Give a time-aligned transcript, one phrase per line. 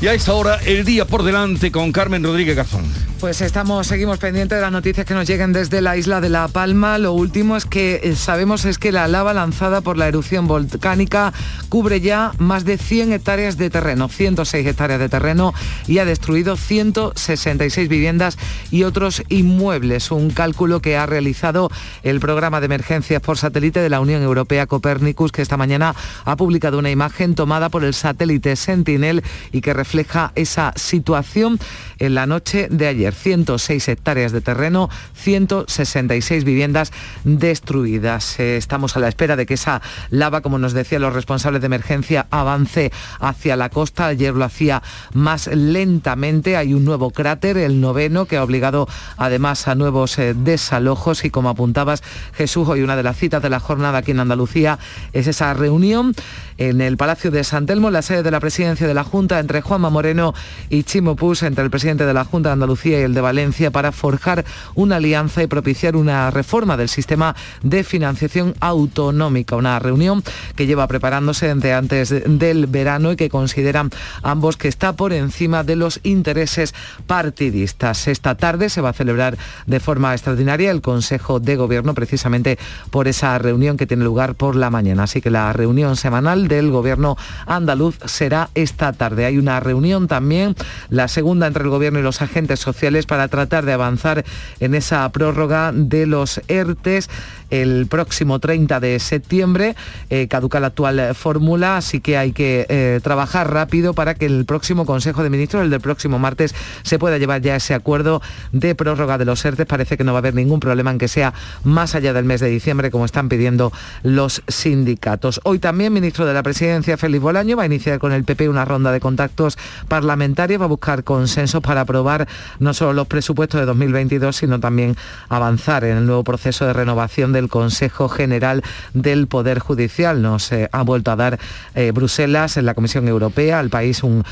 [0.00, 2.84] Y a esta hora, el día por delante con Carmen Rodríguez Garzón.
[3.18, 6.48] Pues estamos, seguimos pendientes de las noticias que nos lleguen desde la isla de La
[6.48, 6.98] Palma.
[6.98, 11.32] Lo último es que eh, sabemos es que la lava lanzada por la erupción volcánica
[11.70, 15.54] cubre ya más de 100 hectáreas de terreno, 106 hectáreas de terreno
[15.86, 18.36] y ha destruido 166 viviendas
[18.70, 20.10] y otros inmuebles.
[20.10, 21.70] Un cálculo que ha realizado
[22.02, 25.94] el programa de emergencias por satélite de la Unión Europea Copernicus, que esta mañana
[26.26, 31.60] ha publicado una imagen tomada por el satélite Sentinel y que refleja esa situación
[31.98, 33.14] en la noche de ayer.
[33.14, 36.92] 106 hectáreas de terreno, 166 viviendas
[37.24, 38.38] destruidas.
[38.38, 41.66] Eh, estamos a la espera de que esa lava, como nos decían los responsables de
[41.66, 44.06] emergencia, avance hacia la costa.
[44.06, 44.82] Ayer lo hacía
[45.12, 46.56] más lentamente.
[46.56, 51.30] Hay un nuevo cráter, el noveno, que ha obligado además a nuevos eh, desalojos y
[51.30, 52.02] como apuntabas
[52.34, 54.78] Jesús, hoy una de las citas de la jornada aquí en Andalucía
[55.12, 56.14] es esa reunión
[56.58, 59.60] en el Palacio de San Telmo, la sede de la presidencia de la Junta, entre
[59.60, 60.34] Juanma Moreno
[60.70, 63.70] y Chimo Pus, entre el presidente de la Junta de Andalucía y el de Valencia,
[63.70, 69.54] para forjar una alianza y propiciar una reforma del sistema de financiación autonómica.
[69.54, 70.24] Una reunión
[70.56, 73.90] que lleva preparándose desde antes del verano y que consideran
[74.22, 76.74] ambos que está por encima de los intereses
[77.06, 78.08] partidistas.
[78.08, 82.58] Esta tarde se va a celebrar de forma extraordinaria el Consejo de Gobierno precisamente
[82.90, 85.04] por esa reunión que tiene lugar por la mañana.
[85.04, 89.24] Así que la reunión semanal del Gobierno andaluz será esta tarde.
[89.24, 90.56] Hay una reunión también,
[90.90, 94.24] la segunda entre el Gobierno y los agentes sociales para tratar de avanzar
[94.60, 97.10] en esa prórroga de los ERTES
[97.50, 99.76] el próximo 30 de septiembre.
[100.10, 104.44] Eh, caduca la actual fórmula, así que hay que eh, trabajar rápido para que el
[104.44, 108.74] próximo Consejo de Ministros, el del próximo martes, se pueda llevar ya ese acuerdo de
[108.74, 109.66] prórroga de los ERTES.
[109.66, 112.40] Parece que no va a haber ningún problema en que sea más allá del mes
[112.40, 115.40] de diciembre, como están pidiendo los sindicatos.
[115.44, 118.64] Hoy también, ministro de la Presidencia, Félix Bolaño, va a iniciar con el PP una
[118.64, 119.58] ronda de contactos
[119.88, 122.26] parlamentarios, va a buscar consensos para aprobar
[122.58, 124.96] no solo los presupuestos de 2022, sino también
[125.28, 128.62] avanzar en el nuevo proceso de renovación del Consejo General
[128.94, 130.22] del Poder Judicial.
[130.22, 131.38] Nos eh, ha vuelto a dar
[131.74, 134.24] eh, Bruselas en la Comisión Europea al país un,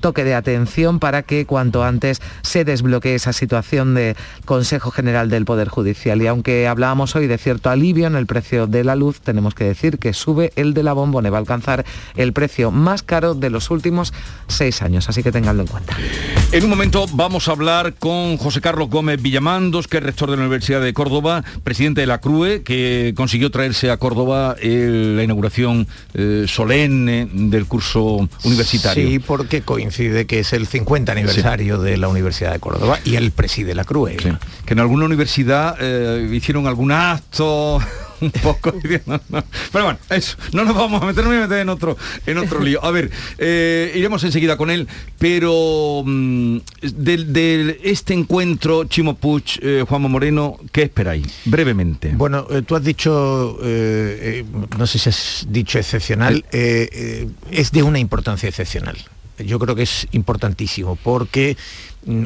[0.00, 5.44] toque de atención para que cuanto antes se desbloquee esa situación de Consejo General del
[5.44, 6.22] Poder Judicial.
[6.22, 9.64] Y aunque hablábamos hoy de cierto alivio en el precio de la luz, tenemos que
[9.64, 11.84] decir que sube el de la bombona, va a alcanzar
[12.16, 14.12] el precio más caro de los últimos
[14.48, 15.96] seis años, así que tenganlo en cuenta.
[16.52, 20.36] En un momento vamos a hablar con José Carlos Gómez Villamandos, que es rector de
[20.36, 25.86] la Universidad de Córdoba, presidente de la CRUE, que consiguió traerse a Córdoba la inauguración
[26.14, 29.08] eh, solemne del curso universitario.
[29.08, 33.30] Sí, porque coincide que es el 50 aniversario de la Universidad de Córdoba y él
[33.30, 34.16] preside la CRUE.
[34.16, 37.80] Que en alguna universidad eh, hicieron algún acto
[38.20, 38.74] un poco.
[38.82, 42.84] Pero bueno, eso, no nos vamos a meter, a meter en otro, en otro lío.
[42.84, 44.88] A ver, eh, iremos enseguida con él,
[45.18, 51.26] pero mm, de, este encuentro, Chimo Puch, eh, Juanma Moreno, ¿qué esperáis?
[51.44, 52.12] Brevemente.
[52.14, 58.48] Bueno, eh, tú has dicho, no sé si has dicho excepcional, es de una importancia
[58.48, 58.96] excepcional.
[59.44, 61.56] Yo creo que es importantísimo porque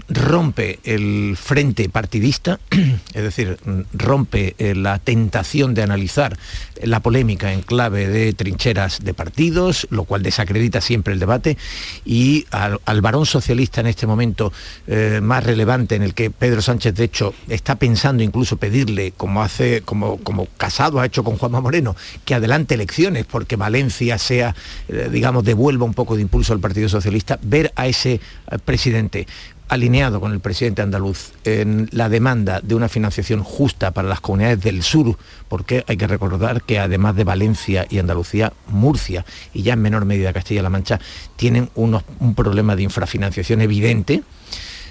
[0.09, 3.59] rompe el frente partidista, es decir,
[3.93, 6.39] rompe eh, la tentación de analizar
[6.83, 11.57] la polémica en clave de trincheras de partidos, lo cual desacredita siempre el debate,
[12.05, 14.53] y al, varón socialista en este momento
[14.87, 19.43] eh, más relevante, en el que Pedro Sánchez, de hecho, está pensando incluso pedirle, como
[19.43, 24.55] hace, como, como Casado ha hecho con Juanma Moreno, que adelante elecciones porque Valencia sea,
[24.89, 28.21] eh, digamos, devuelva un poco de impulso al Partido Socialista, ver a ese
[28.65, 29.27] presidente
[29.75, 34.63] alineado con el presidente andaluz en la demanda de una financiación justa para las comunidades
[34.63, 35.17] del sur,
[35.49, 40.05] porque hay que recordar que además de Valencia y Andalucía, Murcia y ya en menor
[40.05, 41.01] medida Castilla-La Mancha
[41.37, 44.23] tienen un problema de infrafinanciación evidente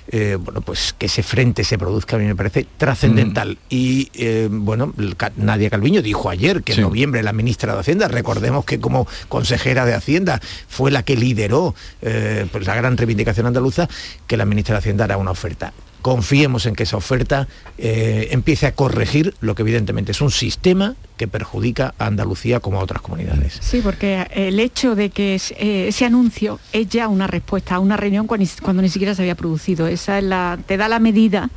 [0.07, 3.51] eh, bueno, pues que ese frente se produzca a mí me parece trascendental.
[3.51, 3.57] Mm.
[3.69, 4.93] Y eh, bueno,
[5.37, 9.85] Nadia Calviño dijo ayer que en noviembre la ministra de Hacienda, recordemos que como consejera
[9.85, 13.87] de Hacienda fue la que lideró eh, pues la gran reivindicación andaluza,
[14.27, 15.73] que la ministra de Hacienda hará una oferta
[16.03, 17.47] confiemos en que esa oferta
[17.77, 22.79] eh, empiece a corregir lo que evidentemente es un sistema que perjudica a Andalucía como
[22.79, 23.57] a otras comunidades.
[23.61, 27.95] Sí, porque el hecho de que eh, ese anuncio es ya una respuesta a una
[27.95, 29.87] reunión cuando, ni siquiera se había producido.
[29.87, 31.49] Esa es la, te da la medida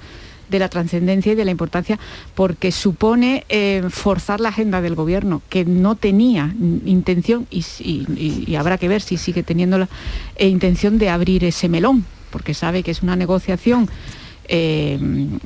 [0.49, 1.99] de la trascendencia y de la importancia
[2.37, 6.55] porque supone eh, forzar la agenda del gobierno que no tenía
[6.85, 9.89] intención y, habrá que ver si sigue teniendo la
[10.39, 13.89] intención de abrir ese melón porque sabe que es una negociación
[14.49, 14.99] eh,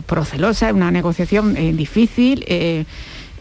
[0.06, 2.44] procelosa, una negociación eh, difícil.
[2.46, 2.84] Eh,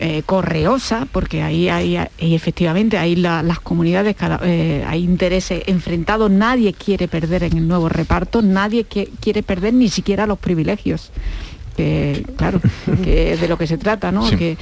[0.01, 7.09] eh, correosa, porque ahí hay, efectivamente hay las comunidades, eh, hay intereses enfrentados, nadie quiere
[7.09, 11.11] perder en el nuevo reparto, nadie quiere perder ni siquiera los privilegios
[11.75, 12.61] que claro,
[13.03, 14.29] que de lo que se trata, ¿no?
[14.29, 14.57] Que,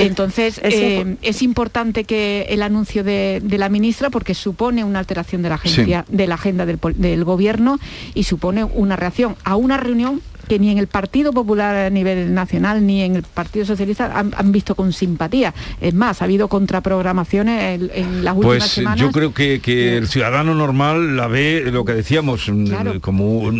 [0.00, 5.50] entonces eh, es importante que el anuncio de, la ministra porque supone una alteración de
[5.50, 7.78] la agencia, de la agenda del, del gobierno
[8.14, 12.34] y supone una reacción a una reunión que ni en el Partido Popular a nivel
[12.34, 15.54] nacional ni en el Partido Socialista han, visto con simpatía.
[15.80, 19.00] Es más, ha habido contraprogramaciones en, las últimas pues, semanas.
[19.00, 19.58] Yo creo que,
[19.98, 23.50] el ciudadano normal la ve, lo que decíamos, mm, como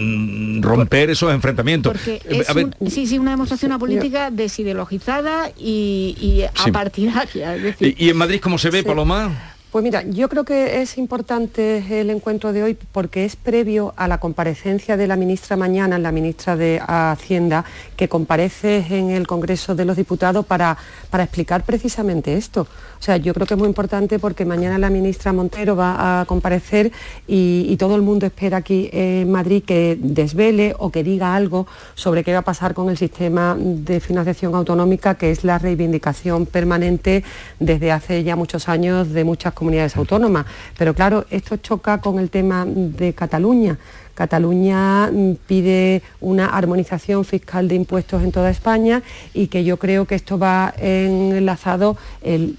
[0.61, 1.93] romper esos enfrentamientos.
[1.93, 2.47] Porque es
[2.93, 7.57] sí, sí, una demostración política desideologizada y, y apartidaria.
[7.79, 9.57] ¿Y, en Madrid cómo se ve, Paloma?
[9.71, 14.09] Pues mira, yo creo que es importante el encuentro de hoy porque es previo a
[14.09, 19.75] la comparecencia de la ministra mañana, la ministra de Hacienda, que comparece en el Congreso
[19.75, 20.79] de los Diputados para,
[21.11, 22.67] para explicar precisamente esto.
[22.99, 26.25] O sea, yo creo que es muy importante porque mañana la ministra Montero va a
[26.25, 26.91] comparecer
[27.27, 32.25] y, todo el mundo espera aquí en Madrid que desvele o que diga algo sobre
[32.25, 37.23] qué va a pasar con el sistema de financiación autonómica, que es la reivindicación permanente
[37.61, 40.47] desde hace ya muchos años de muchas comunidades autónomas.
[40.79, 43.77] Pero claro, esto choca con el tema de Cataluña.
[44.19, 49.01] Cataluña mm, pide una armonización fiscal de impuestos en toda España
[49.33, 52.57] y que yo creo que esto va enlazado el,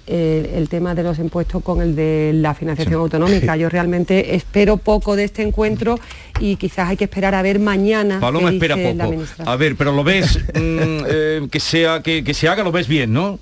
[0.70, 3.58] tema de los impuestos con el de la financiación autonómica.
[3.58, 6.00] Yo realmente espero poco de este encuentro
[6.40, 8.22] y quizás hay que esperar a ver mañana.
[8.22, 9.24] Paloma espera poco.
[9.46, 12.88] A ver, pero lo ves mm, eh, que sea que, que se haga, lo ves
[12.88, 13.38] bien, ¿no?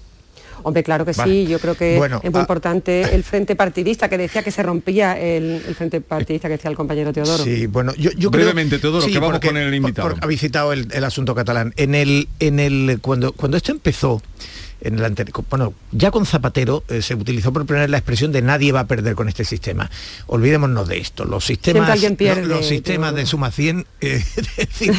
[0.68, 4.18] Hombre, claro que sí, yo creo que es muy ah, importante el frente partidista que
[4.18, 7.42] decía que se rompía el, frente partidista que decía el compañero Teodoro.
[7.42, 10.16] Sí, bueno, yo, yo Brevemente, Teodoro, que vamos con el invitado.
[10.20, 11.74] ha visitado el, el, asunto catalán.
[11.78, 14.22] En el, en el, cuando, cuando esto empezó,
[14.82, 15.16] en el
[15.50, 18.82] bueno, ya con Zapatero eh, se utilizó por primera vez la expresión de nadie va
[18.82, 19.90] a perder con este sistema.
[20.28, 21.26] Olvidémonos de esto.
[21.26, 22.00] Los sistemas,
[22.44, 24.24] los, sistemas de suma 100, eh,
[24.72, 24.90] si,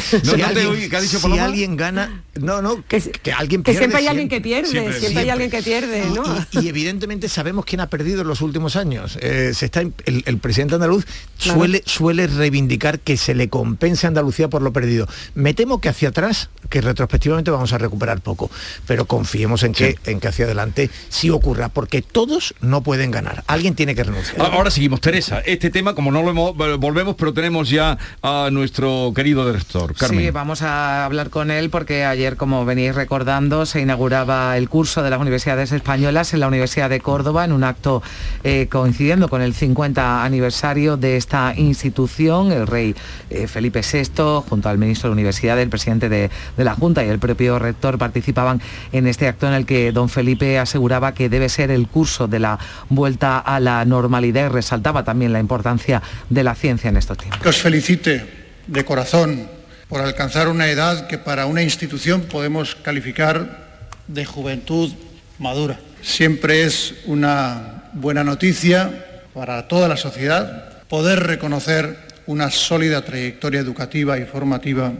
[1.38, 3.00] alguien, gana, no, no, que,
[3.32, 3.78] alguien pierde.
[3.78, 6.04] Que siempre hay alguien que pierde, siempre, hay alguien que pierde,
[6.52, 9.19] y, evidentemente sabemos quién ha perdido en los últimos años.
[9.20, 11.04] Eh, se está, el, presidente andaluz
[11.36, 15.08] suele, suele reivindicar que se le compense a Andalucía por lo perdido.
[15.34, 18.50] Me temo que hacia atrás, que retrospectivamente vamos a recuperar poco,
[18.86, 23.11] pero confiemos en en que, en que hacia adelante sí ocurra, porque todos no pueden
[23.11, 23.44] ganar.
[23.47, 24.41] Alguien tiene que renunciar.
[24.41, 25.41] Ahora seguimos, Teresa.
[25.41, 30.20] Este tema, como no lo hemos, volvemos, pero tenemos ya a nuestro querido director, Carmen.
[30.20, 35.03] Sí, vamos a hablar con él porque ayer, como venís recordando, se inauguraba el curso
[35.03, 38.03] de las universidades españolas en la Universidad de Córdoba en un acto
[38.44, 42.53] eh, coincidiendo con el 50 aniversario de esta institución.
[42.53, 42.94] El rey
[43.31, 47.05] eh, Felipe VI, junto al ministro de la Universidad, el presidente de, de la Junta
[47.05, 48.61] y el propio rector participaban
[48.93, 52.38] en este acto en el que don Felipe aseguraba que debe ser el curso de
[52.38, 52.58] la
[52.88, 57.40] vuelta a la normalidad y resaltaba también la importancia de la ciencia en estos tiempos.
[57.40, 58.26] Que os felicite
[58.66, 59.49] de corazón
[59.88, 63.69] por alcanzar una edad que para una institución podemos calificar
[64.06, 64.93] de juventud
[65.38, 65.81] madura.
[66.02, 74.19] Siempre es una buena noticia para toda la sociedad poder reconocer una sólida trayectoria educativa
[74.19, 74.93] y formativa.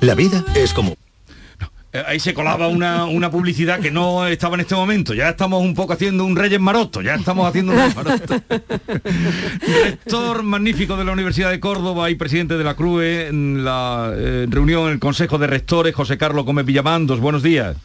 [0.00, 0.96] La vida es como
[2.06, 5.14] ahí se colaba una, publicidad que no estaba en este momento.
[5.14, 8.42] Ya estamos un poco haciendo un Reyes Maroto, ya estamos haciendo un Reyes Maroto.
[9.84, 14.46] Rector magnífico de la Universidad de Córdoba y presidente de la CRUE en la eh,
[14.48, 17.20] reunión en el Consejo de Rectores, José Carlos Gómez Villamandos.
[17.20, 17.76] Buenos días.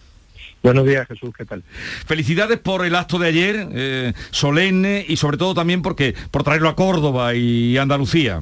[0.63, 1.63] Buenos días, Jesús, ¿qué tal?
[2.05, 6.69] Felicidades por el acto de ayer, eh, solemne, y sobre todo también porque por traerlo
[6.69, 8.41] a Córdoba y Andalucía.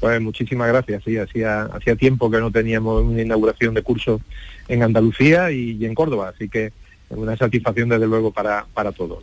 [0.00, 4.20] Pues muchísimas gracias, sí, hacía, hacía tiempo que no teníamos una inauguración de curso
[4.68, 6.72] en Andalucía y, en Córdoba, así que
[7.08, 9.22] una satisfacción desde luego para, para todos.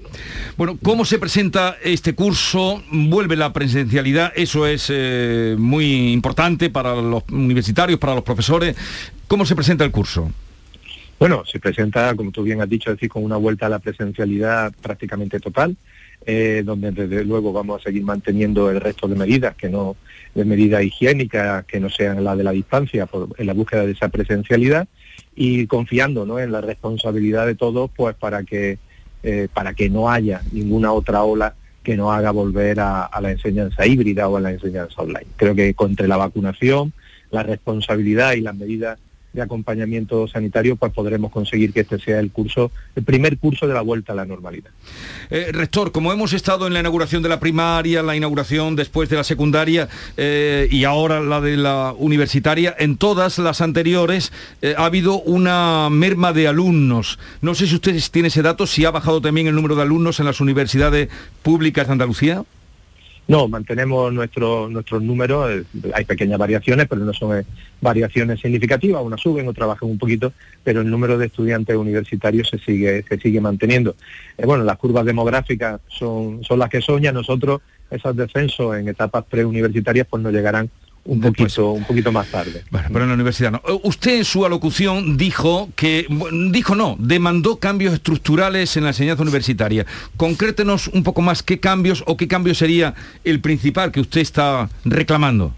[0.58, 2.82] Bueno, ¿cómo se presenta este curso?
[2.92, 8.76] Vuelve la presencialidad, eso es eh, muy importante para los universitarios, para los profesores.
[9.28, 10.32] ¿Cómo se presenta el curso?
[11.20, 14.74] Bueno, se presenta, como tú bien has dicho, decir, con una vuelta a la presencialidad
[14.82, 15.76] prácticamente total.
[16.26, 19.98] Eh, donde desde luego vamos a seguir manteniendo el resto de medidas, que no
[20.34, 24.10] de medidas higiénicas que no sean las de la distancia, en la búsqueda de esa
[24.10, 24.88] presencialidad
[25.36, 26.40] y confiando ¿no?
[26.40, 28.78] en la responsabilidad de todos, pues para que
[29.26, 33.86] eh, para que no haya ninguna otra ola que nos haga volver a, la enseñanza
[33.86, 35.28] híbrida o a la enseñanza online.
[35.38, 36.92] Creo que contra la vacunación,
[37.32, 39.00] la responsabilidad y las medidas
[39.34, 43.74] de acompañamiento sanitario, pues podremos conseguir que este sea el curso, el primer curso de
[43.74, 44.72] la vuelta a la normalidad.
[45.30, 49.16] Eh, rector, como hemos estado en la inauguración de la primaria, la inauguración después de
[49.16, 54.86] la secundaria eh, y ahora la de la universitaria, en todas las anteriores eh, ha
[54.86, 57.18] habido una merma de alumnos.
[57.42, 60.20] No sé si ustedes tienen ese dato, si ha bajado también el número de alumnos
[60.20, 61.10] en las universidades
[61.42, 62.44] públicas de Andalucía.
[63.26, 65.64] No, mantenemos nuestro, nuestros números, eh,
[65.94, 67.46] hay pequeñas variaciones, pero no son eh,
[67.80, 72.60] variaciones significativas, unas suben, otras bajan un poquito, pero el número de estudiantes universitarios se
[72.60, 73.96] sigue, se sigue manteniendo.
[74.38, 79.24] Eh, bueno, las curvas demográficas son, son las que soñan, nosotros esos descensos en etapas
[79.26, 80.70] preuniversitarias pues no llegarán
[81.06, 82.64] un poquito, un poquito más tarde.
[82.70, 83.62] Bueno, pero en la universidad no.
[83.68, 86.08] Eh, usted en su alocución dijo que,
[86.52, 89.86] dijo no, demandó cambios estructurales en la enseñanza universitaria.
[90.18, 92.94] Concrétenos un poco más qué cambios o qué cambio sería
[93.24, 95.54] el principal que usted está reclamando.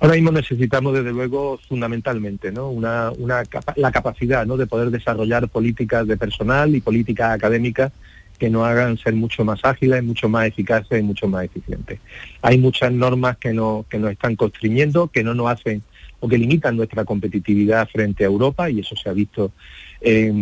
[0.00, 2.70] Ahora mismo necesitamos, desde luego, fundamentalmente, ¿no?
[2.70, 3.44] Una, una,
[3.76, 4.56] la capacidad ¿no?
[4.56, 7.92] de poder desarrollar políticas de personal y políticas académicas
[8.42, 12.00] que nos hagan ser mucho más ágiles, mucho más eficaces y mucho más eficientes.
[12.42, 15.80] Hay muchas normas que, no, que nos están constriñendo, que no nos hacen
[16.18, 19.52] o que limitan nuestra competitividad frente a Europa y eso se ha visto,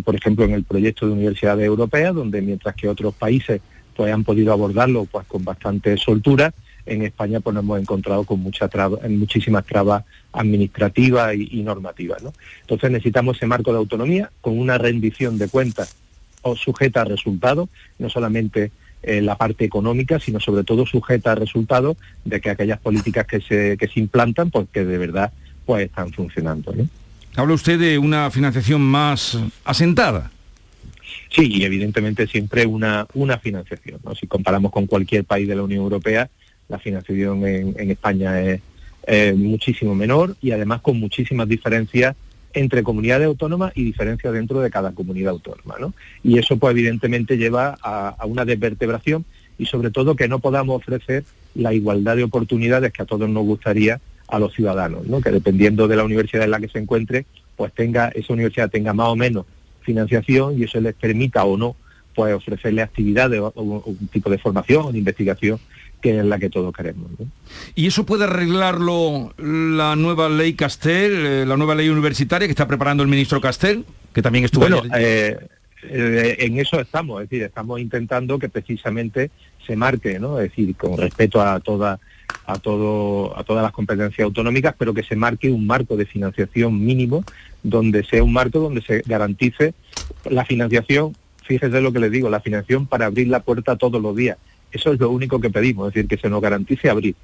[0.03, 3.61] por ejemplo, en el proyecto de universidades europeas, donde mientras que otros países
[3.95, 6.55] pues, han podido abordarlo pues, con bastante soltura,
[6.87, 8.71] en España pues, nos hemos encontrado con muchas
[9.11, 12.23] muchísimas trabas administrativas y, normativas.
[12.23, 12.33] ¿no?
[12.63, 16.00] Entonces necesitamos ese marco de autonomía con una rendición de cuentas
[16.57, 17.69] sujeta a resultados,
[17.99, 18.71] no solamente
[19.03, 23.41] eh, la parte económica, sino sobre todo sujeta a resultados de que aquellas políticas que
[23.41, 25.33] se, que se implantan, pues que de verdad
[25.65, 26.75] pues están funcionando.
[27.37, 30.31] Habla usted de una financiación más asentada.
[31.31, 34.01] Sí, y evidentemente siempre una, una financiación.
[34.19, 36.29] Si comparamos con cualquier país de la Unión Europea,
[36.69, 42.17] la financiación en, España es muchísimo menor y además con muchísimas diferencias
[42.53, 45.77] entre comunidades autónomas y diferencias dentro de cada comunidad autónoma.
[45.79, 45.95] ¿no?
[46.23, 49.25] Y eso pues evidentemente lleva a, una desvertebración
[49.59, 53.45] y sobre todo que no podamos ofrecer la igualdad de oportunidades que a todos nos
[53.45, 55.21] gustaría a los ciudadanos, ¿no?
[55.21, 57.27] que dependiendo de la universidad en la que se encuentre,
[57.57, 59.47] pues tenga, esa universidad tenga más o menos
[59.81, 61.77] financiación y eso les permita o no
[62.15, 65.59] pues ofrecerle actividades o, un tipo de formación o de investigación
[66.01, 67.11] que es la que todos queremos.
[67.75, 72.67] ¿Y eso puede arreglarlo la nueva ley Castel, eh, la nueva ley universitaria que está
[72.67, 75.37] preparando el ministro Castel, que también estuvo bueno, eh,
[75.83, 79.31] eh, en eso estamos, es decir, estamos intentando que precisamente
[79.67, 80.39] se marque, ¿no?
[80.39, 81.99] Es decir, con respeto a toda
[82.47, 86.85] a todo a todas las competencias autonómicas, pero que se marque un marco de financiación
[86.85, 87.25] mínimo
[87.63, 89.75] donde sea un marco donde se garantice
[90.25, 94.15] la financiación, fíjese lo que les digo, la financiación para abrir la puerta todos los
[94.15, 94.39] días
[94.73, 97.15] eso es lo único que pedimos, es decir, que se nos garantice abrir.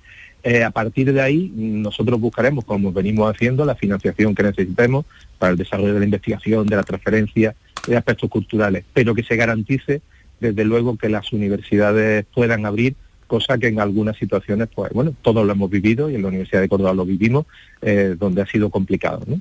[0.43, 5.05] Eh, a partir de ahí, nosotros buscaremos, como venimos haciendo, la financiación que necesitemos
[5.39, 7.55] para el desarrollo de la investigación, de la transferencia,
[7.87, 10.03] de aspectos culturales, pero que se garantice,
[10.41, 12.95] desde luego, que las universidades puedan abrir
[13.27, 16.61] cosa que en algunas situaciones, pues bueno, todos lo hemos vivido y en la Universidad
[16.61, 17.47] de Córdoba lo vivimos,
[17.89, 19.21] eh, donde ha sido complicado.
[19.29, 19.41] ¿no?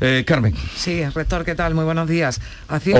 [0.00, 0.54] Eh, Carmen.
[0.76, 1.74] Sí, rector, ¿qué tal?
[1.74, 2.40] Muy buenos días.
[2.68, 2.98] Hacía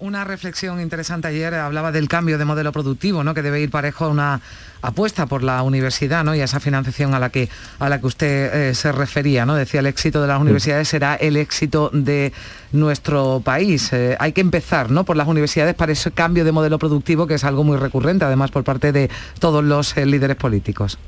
[0.00, 3.34] una reflexión interesante ayer, hablaba del cambio de modelo productivo, ¿no?
[3.34, 4.40] que debe ir parejo a una
[4.82, 6.34] apuesta por la universidad ¿no?
[6.34, 7.48] y a esa financiación a la que,
[7.78, 9.46] a la que usted eh, se refería.
[9.46, 9.54] ¿no?
[9.54, 12.32] Decía, el éxito de las universidades será el éxito de
[12.72, 13.92] nuestro país.
[13.92, 15.04] hay que empezar ¿no?
[15.04, 18.50] por las universidades para ese cambio de modelo productivo, que es algo muy recurrente, además,
[18.50, 19.08] por parte de
[19.38, 20.98] todos los líderes políticos.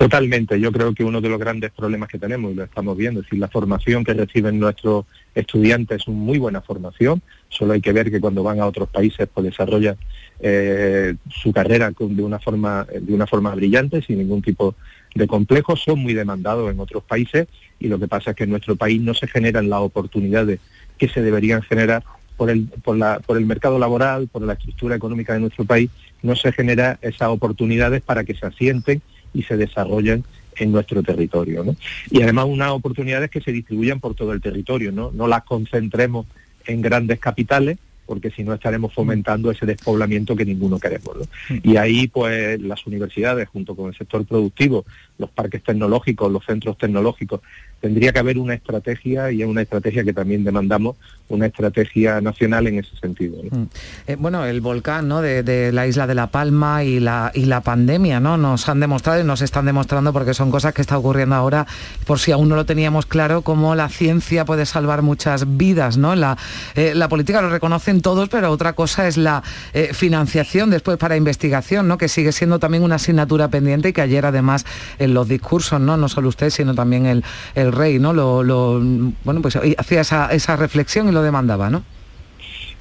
[0.00, 3.20] Totalmente, yo creo que uno de los grandes problemas que tenemos, y lo estamos viendo,
[3.20, 5.04] es decir, la formación que reciben nuestros
[5.34, 8.88] estudiantes es una muy buena formación, solo hay que ver que cuando van a otros
[8.88, 9.96] países pues desarrollan
[10.40, 14.74] eh, su carrera de una, forma, de una forma brillante, sin ningún tipo
[15.14, 17.46] de complejo, son muy demandados en otros países
[17.78, 20.60] y lo que pasa es que en nuestro país no se generan las oportunidades
[20.96, 22.04] que se deberían generar
[22.38, 25.90] por el, por, la, por el mercado laboral, por la estructura económica de nuestro país,
[26.22, 29.02] no se genera esas oportunidades para que se asienten
[29.34, 30.24] y se desarrollen
[30.56, 31.64] en nuestro territorio.
[31.64, 31.76] ¿no?
[32.10, 36.26] Y además unas oportunidades que se distribuyan por todo el territorio, no, no las concentremos
[36.66, 41.16] en grandes capitales, porque si no estaremos fomentando ese despoblamiento que ninguno queremos.
[41.16, 41.22] ¿no?
[41.54, 41.60] Mm.
[41.62, 44.84] Y ahí pues las universidades junto con el sector productivo,
[45.20, 47.40] los parques tecnológicos, los centros tecnológicos
[47.80, 50.96] tendría que haber una estrategia y es una estrategia que también demandamos,
[51.28, 53.36] una estrategia nacional en ese sentido.
[53.50, 53.62] Mm.
[54.06, 55.22] Eh, bueno, el volcán ¿no?
[55.22, 58.36] de, la isla de La Palma y la, y la pandemia ¿no?
[58.36, 61.66] nos han demostrado y nos están demostrando porque son cosas que está ocurriendo ahora,
[62.06, 65.96] por si aún no lo teníamos claro, cómo la ciencia puede salvar muchas vidas.
[65.96, 66.14] ¿no?
[66.16, 66.36] La,
[66.74, 71.16] eh, la política lo reconocen todos, pero otra cosa es la eh, financiación después para
[71.16, 71.98] investigación, ¿no?
[71.98, 74.66] Que sigue siendo también una asignatura pendiente y que ayer además
[75.14, 75.96] los discursos, ¿no?
[75.96, 77.24] No solo usted, sino también el,
[77.54, 78.12] el rey, ¿no?
[78.12, 78.80] Lo,
[79.24, 81.82] bueno, pues hacía esa, esa reflexión y lo demandaba, ¿no?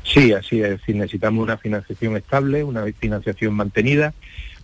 [0.03, 0.81] Sí, así es.
[0.87, 4.13] necesitamos una financiación estable, una financiación mantenida,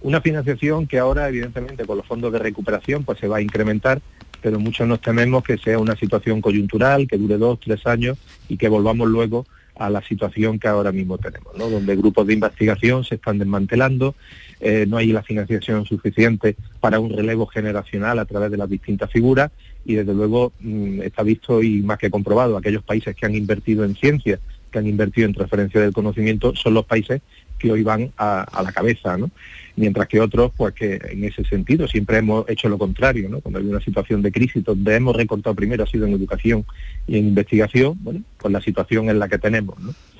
[0.02, 4.02] una financiación que ahora, evidentemente, con los fondos de recuperación, pues se va a incrementar,
[4.42, 8.18] pero muchos nos tememos que sea una situación coyuntural, que dure dos, tres años
[8.50, 9.46] y que volvamos luego
[9.78, 11.70] a la situación que ahora mismo tenemos, ¿no?
[11.70, 14.16] donde grupos de investigación se están desmantelando,
[14.60, 19.12] eh, no hay la financiación suficiente para un relevo generacional a través de las distintas
[19.12, 19.52] figuras
[19.86, 23.84] y desde luego mm, está visto y más que comprobado, aquellos países que han invertido
[23.84, 24.40] en ciencia
[24.76, 27.22] que han invertido en transferencia del conocimiento son los países
[27.58, 29.32] que hoy van a, la cabeza, ¿no?
[29.78, 33.40] Mientras que otros, pues que en ese sentido siempre hemos hecho lo contrario, ¿no?
[33.40, 36.66] Cuando hay una situación de crisis donde hemos recortado primero ha sido en educación
[37.08, 39.78] y en investigación, bueno, pues la situación es la que tenemos.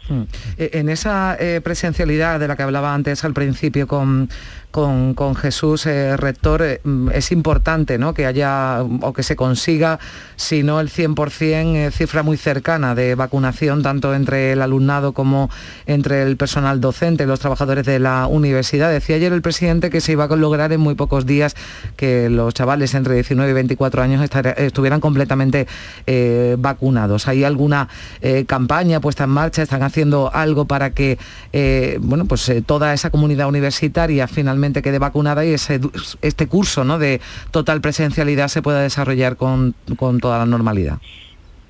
[0.08, 0.24] Hmm.
[0.58, 4.30] Eh, en esa eh, presencialidad de la que hablaba antes al principio con,
[4.76, 8.14] con, Jesús, eh, rector, mm, es importante ¿no?
[8.14, 10.00] que haya o que se consiga,
[10.36, 15.50] si no el 100%, cifra muy cercana de vacunación, tanto entre el alumnado como
[15.86, 18.92] entre el personal docente, los trabajadores de la universidad.
[18.92, 21.56] Decía ayer el presidente que se iba a lograr en muy pocos días
[21.96, 25.68] que los chavales entre 19 y 24 años estuvieran completamente
[26.58, 27.30] vacunados.
[27.30, 27.88] ¿Hay alguna
[28.48, 29.62] campaña puesta en marcha?
[29.62, 31.18] ¿Están haciendo algo para que
[31.58, 35.80] eh, bueno, pues, eh, toda esa comunidad universitaria finalmente quede vacunada y ese,
[36.22, 37.00] este curso ¿no?
[37.00, 39.76] de total presencialidad se pueda desarrollar con,
[40.22, 41.00] toda la normalidad.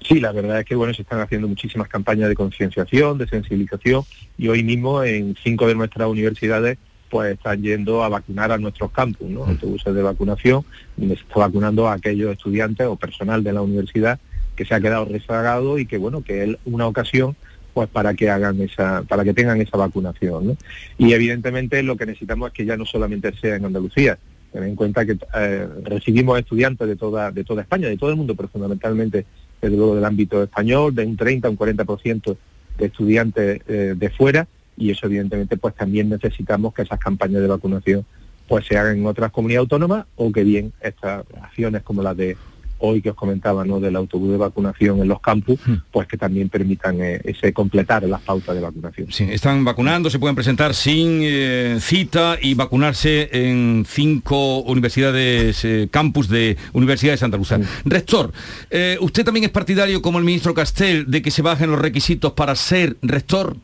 [0.07, 4.03] Sí, la verdad es que bueno, se están haciendo muchísimas campañas de concienciación, de sensibilización
[4.37, 6.77] y hoy mismo en cinco de nuestras universidades
[7.09, 9.45] pues están yendo a vacunar a nuestros campus, ¿no?
[9.45, 9.49] Mm.
[9.49, 10.65] Autobuses de vacunación,
[10.97, 14.19] donde se está vacunando a aquellos estudiantes o personal de la universidad
[14.55, 17.35] que se ha quedado rezagado y que bueno, que es una ocasión
[17.75, 20.57] pues para que hagan esa, para que tengan esa vacunación.
[20.97, 24.17] Y evidentemente lo que necesitamos es que ya no solamente sea en Andalucía,
[24.53, 28.15] ten en cuenta que eh, recibimos estudiantes de toda, de toda España, de todo el
[28.15, 29.25] mundo, pero fundamentalmente
[29.61, 32.37] desde luego del ámbito español, de un 30 a un 40%
[32.77, 37.47] de estudiantes eh, de fuera, y eso evidentemente pues también necesitamos que esas campañas de
[37.47, 38.05] vacunación
[38.47, 42.37] pues se hagan en otras comunidades autónomas o que bien estas acciones como las de
[42.79, 43.79] hoy que os comentaba, ¿no?
[43.79, 45.73] del autobús de vacunación en los campus, hmm.
[45.91, 49.11] pues que también permitan eh, ese completar las pautas de vacunación.
[49.11, 55.87] Sí, están vacunando, se pueden presentar sin eh, cita y vacunarse en cinco universidades, eh,
[55.89, 57.53] campus de Universidad de Santa Luz.
[57.85, 58.31] Rector,
[59.01, 62.55] ¿usted también es partidario, como el ministro Castel, de que se bajen los requisitos para
[62.55, 63.55] ser rector?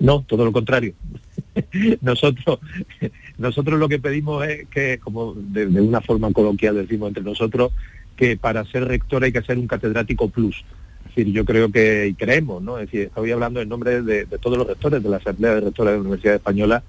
[0.00, 0.94] No, todo lo contrario.
[2.00, 2.58] nosotros,
[3.38, 7.72] nosotros lo que pedimos es que, como de, una forma coloquial decimos entre nosotros,
[8.16, 10.64] que para ser rector hay que ser un catedrático plus.
[11.06, 12.78] Es decir, yo creo que, y creemos, ¿no?
[12.78, 15.92] Es decir, estoy hablando en nombre de, todos los rectores de la Asamblea de Rectores
[15.92, 16.82] de la Universidad Española,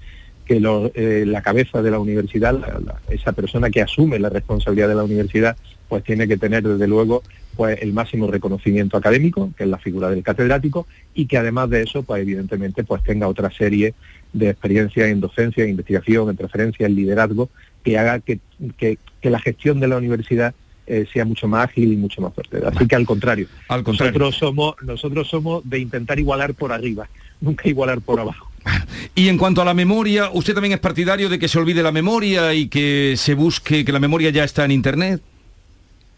[0.46, 0.62] que
[0.94, 2.56] eh, la cabeza de la universidad,
[3.10, 5.58] esa persona que asume la responsabilidad de la universidad,
[5.90, 7.24] pues tiene que tener desde luego
[7.56, 11.84] pues el máximo reconocimiento académico, que es la figura del catedrático, y que además de
[11.84, 13.94] eso, pues evidentemente, pues tenga otra serie
[14.36, 17.50] de experiencia en docencia, en investigación, en preferencia, en liderazgo,
[17.84, 18.40] que haga que,
[19.24, 20.54] la gestión de la universidad
[20.86, 22.62] eh, sea mucho más ágil y mucho más fuerte.
[22.66, 24.12] Así que al contrario, al contrario.
[24.20, 27.08] Nosotros, somos, nosotros somos de intentar igualar por arriba,
[27.42, 28.52] nunca igualar por abajo.
[29.16, 31.94] Y en cuanto a la memoria, ¿usted también es partidario de que se olvide la
[31.94, 35.22] memoria y que se busque que la memoria ya está en Internet?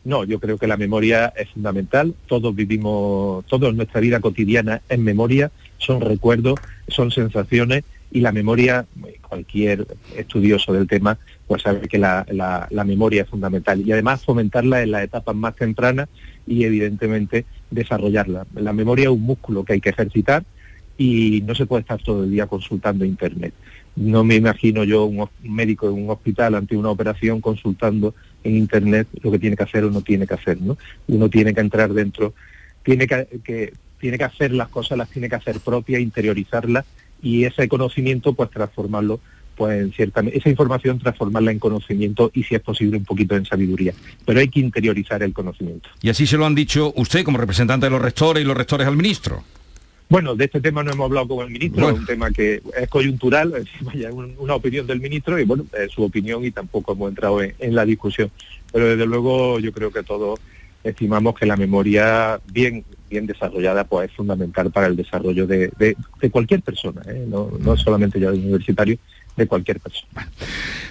[0.03, 2.15] No, yo creo que la memoria es fundamental.
[2.27, 8.85] Todos vivimos, toda nuestra vida cotidiana en memoria, son recuerdos, son sensaciones y la memoria,
[9.27, 13.81] cualquier estudioso del tema, pues sabe que la, memoria es fundamental.
[13.81, 16.07] Y además fomentarla en las etapas más tempranas
[16.45, 18.47] y evidentemente desarrollarla.
[18.55, 20.43] La memoria es un músculo que hay que ejercitar
[20.97, 23.53] y no se puede estar todo el día consultando internet.
[23.95, 29.07] No me imagino yo un médico en un hospital ante una operación consultando en internet
[29.21, 30.77] lo que tiene que hacer o no tiene que hacer, ¿no?
[31.07, 32.33] Uno tiene que entrar dentro,
[32.83, 36.85] tiene que, tiene que hacer las cosas, las tiene que hacer propias, interiorizarlas
[37.21, 39.19] y ese conocimiento pues transformarlo
[39.55, 43.45] pues en cierta esa información transformarla en conocimiento y si es posible un poquito en
[43.45, 43.93] sabiduría.
[44.23, 45.89] Pero hay que interiorizar el conocimiento.
[46.01, 48.87] Y así se lo han dicho usted como representante de los rectores y los rectores
[48.87, 49.43] al ministro.
[50.09, 52.87] Bueno, de este tema no hemos hablado con el ministro, es un tema que es
[52.87, 53.67] coyuntural, es
[54.37, 57.83] una opinión del ministro y bueno, es su opinión y tampoco hemos entrado en, la
[57.83, 58.31] discusión.
[58.71, 60.39] Pero desde luego yo creo que todos
[60.83, 65.95] estimamos que la memoria bien bien desarrollada pues es fundamental para el desarrollo de,
[66.31, 67.25] cualquier persona, ¿eh?
[67.27, 68.97] no, no solamente ya de universitario,
[69.35, 70.29] de cualquier persona.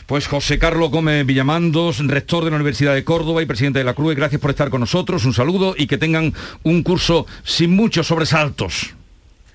[0.07, 3.95] Pues José Carlos Gómez Villamandos, rector de la Universidad de Córdoba y presidente de la
[3.95, 8.07] Cruz, gracias por estar con nosotros, un saludo y que tengan un curso sin muchos
[8.07, 8.95] sobresaltos.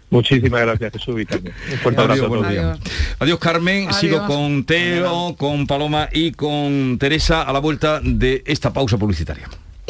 [0.10, 1.56] Muchísimas gracias, Jesús y también.
[1.72, 3.88] Un fuerte Adiós, abrazo Carmen.
[3.88, 3.98] Adiós.
[3.98, 9.48] Sigo con Teo, con Paloma y con Teresa a la vuelta de esta pausa publicitaria.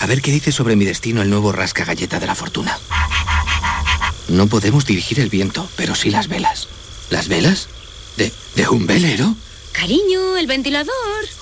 [0.00, 2.78] A ver qué dice sobre mi destino el nuevo rasca galleta de la fortuna.
[4.28, 6.68] No podemos dirigir el viento, pero sí las velas.
[7.10, 7.68] ¿Las velas?
[8.16, 9.34] ¿De, de un velero?
[9.72, 10.94] Cariño, el ventilador.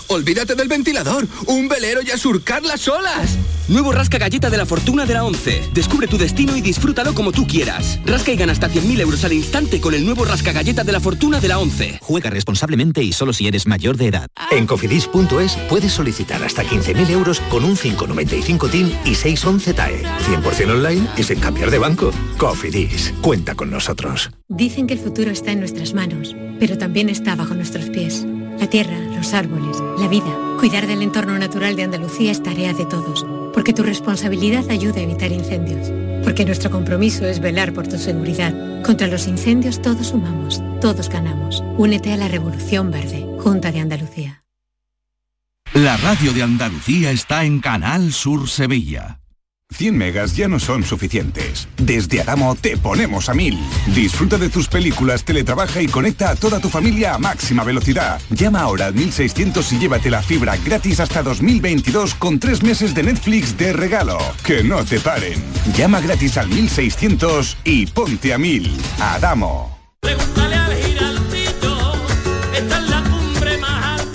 [0.08, 1.26] Olvídate del ventilador.
[1.46, 3.36] Un velero y a surcar las olas.
[3.68, 5.70] Nuevo Rasca Galleta de la Fortuna de la 11.
[5.74, 7.98] Descubre tu destino y disfrútalo como tú quieras.
[8.06, 11.00] Rasca y gana hasta 100.000 euros al instante con el nuevo Rasca Galleta de la
[11.00, 11.98] Fortuna de la 11.
[12.00, 14.28] Juega responsablemente y solo si eres mayor de edad.
[14.50, 20.02] En cofidis.es puedes solicitar hasta 15.000 euros con un 595 TIN y 611 TAE.
[20.02, 22.10] 100% online y sin cambiar de banco.
[22.38, 24.30] Cofidis, cuenta con nosotros.
[24.50, 28.26] Dicen que el futuro está en nuestras manos, pero también está bajo nuestros pies.
[28.58, 30.34] La tierra, los árboles, la vida.
[30.58, 35.02] Cuidar del entorno natural de Andalucía es tarea de todos, porque tu responsabilidad ayuda a
[35.02, 35.92] evitar incendios,
[36.24, 38.54] porque nuestro compromiso es velar por tu seguridad.
[38.82, 41.62] Contra los incendios todos sumamos, todos ganamos.
[41.76, 44.44] Únete a la Revolución Verde, Junta de Andalucía.
[45.74, 49.17] La radio de Andalucía está en Canal Sur Sevilla.
[49.70, 51.68] 100 megas ya no son suficientes.
[51.76, 53.58] Desde Adamo te ponemos a 1000.
[53.94, 58.20] Disfruta de tus películas, teletrabaja y conecta a toda tu familia a máxima velocidad.
[58.30, 63.04] Llama ahora al 1600 y llévate la fibra gratis hasta 2022 con tres meses de
[63.04, 64.18] Netflix de regalo.
[64.42, 65.40] Que no te paren.
[65.76, 68.76] Llama gratis al 1600 y ponte a 1000.
[68.98, 69.78] Adamo.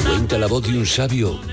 [0.05, 1.52] Cuenta la voz de un sabio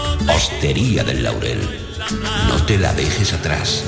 [0.27, 1.59] Hostería del Laurel,
[2.47, 3.83] no te la dejes atrás.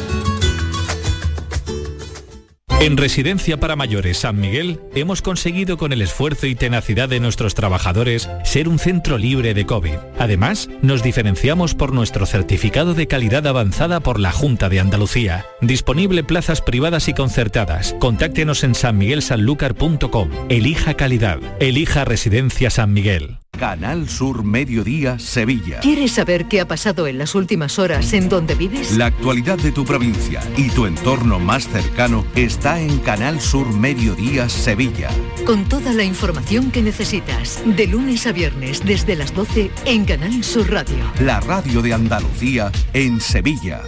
[2.83, 7.55] En Residencia para Mayores San Miguel hemos conseguido con el esfuerzo y tenacidad de nuestros
[7.55, 9.95] trabajadores ser un centro libre de COVID.
[10.19, 15.45] Además, nos diferenciamos por nuestro certificado de calidad avanzada por la Junta de Andalucía.
[15.61, 17.95] Disponible plazas privadas y concertadas.
[17.99, 20.29] Contáctenos en sanmiguelsanlucar.com.
[20.49, 21.39] Elija calidad.
[21.61, 23.42] Elija Residencia San Miguel.
[23.57, 25.79] Canal Sur Mediodía Sevilla.
[25.79, 28.97] ¿Quieres saber qué ha pasado en las últimas horas en donde vives?
[28.97, 34.49] La actualidad de tu provincia y tu entorno más cercano está en Canal Sur Mediodía
[34.49, 35.09] Sevilla.
[35.45, 40.43] Con toda la información que necesitas, de lunes a viernes desde las 12 en Canal
[40.43, 41.11] Sur Radio.
[41.19, 43.81] La radio de Andalucía en Sevilla.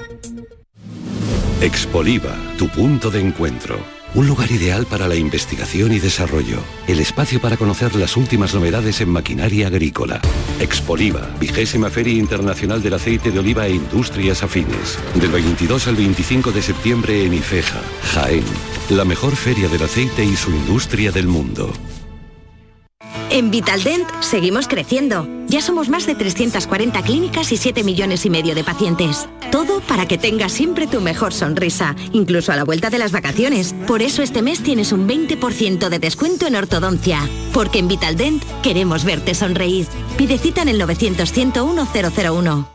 [1.60, 3.95] Expoliva, tu punto de encuentro.
[4.16, 6.60] Un lugar ideal para la investigación y desarrollo.
[6.88, 10.22] El espacio para conocer las últimas novedades en maquinaria agrícola.
[10.62, 14.98] Expoliva, vigésima Feria Internacional del Aceite de Oliva e Industrias Afines.
[15.16, 17.82] Del 22 al 25 de septiembre en Ifeja,
[18.14, 18.46] Jaén.
[18.90, 21.74] La mejor feria del aceite y su industria del mundo.
[23.36, 25.28] En Vitaldent seguimos creciendo.
[25.50, 29.28] Ya somos más de 340 clínicas y 7 millones y medio de pacientes.
[29.52, 33.76] Todo para que tengas siempre tu mejor sonrisa, incluso a la vuelta de las vacaciones.
[33.88, 37.30] Por eso este mes tienes un 20% de descuento en ortodoncia.
[37.54, 39.86] Porque en Vitaldent queremos verte sonreír.
[40.18, 42.75] Pide cita en el 900 101 001.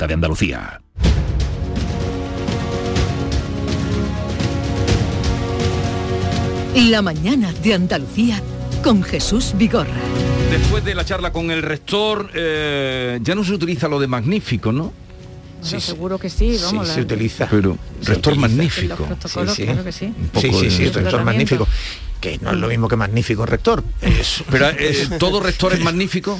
[0.00, 0.80] Junta de Andalucía.
[6.88, 8.40] La mañana de Andalucía
[8.82, 9.90] con Jesús Vigorra.
[10.50, 14.72] Después de la charla con el rector, eh, ya no se utiliza lo de magnífico,
[14.72, 14.92] ¿no?
[15.62, 16.84] Bueno, seguro que sí, vamos.
[16.84, 17.46] Sí, la- se utiliza.
[17.50, 18.40] Pero rector utiliza.
[18.56, 18.92] magnífico.
[18.94, 19.66] En los protocolos, Sí, sí.
[19.68, 20.04] claro que sí.
[20.06, 21.68] Un poco Sí, sí, rector magnífico.
[22.20, 23.82] Que no es lo mismo que magnífico rector.
[24.00, 26.38] Es, Pero eh, todo rector es magnífico.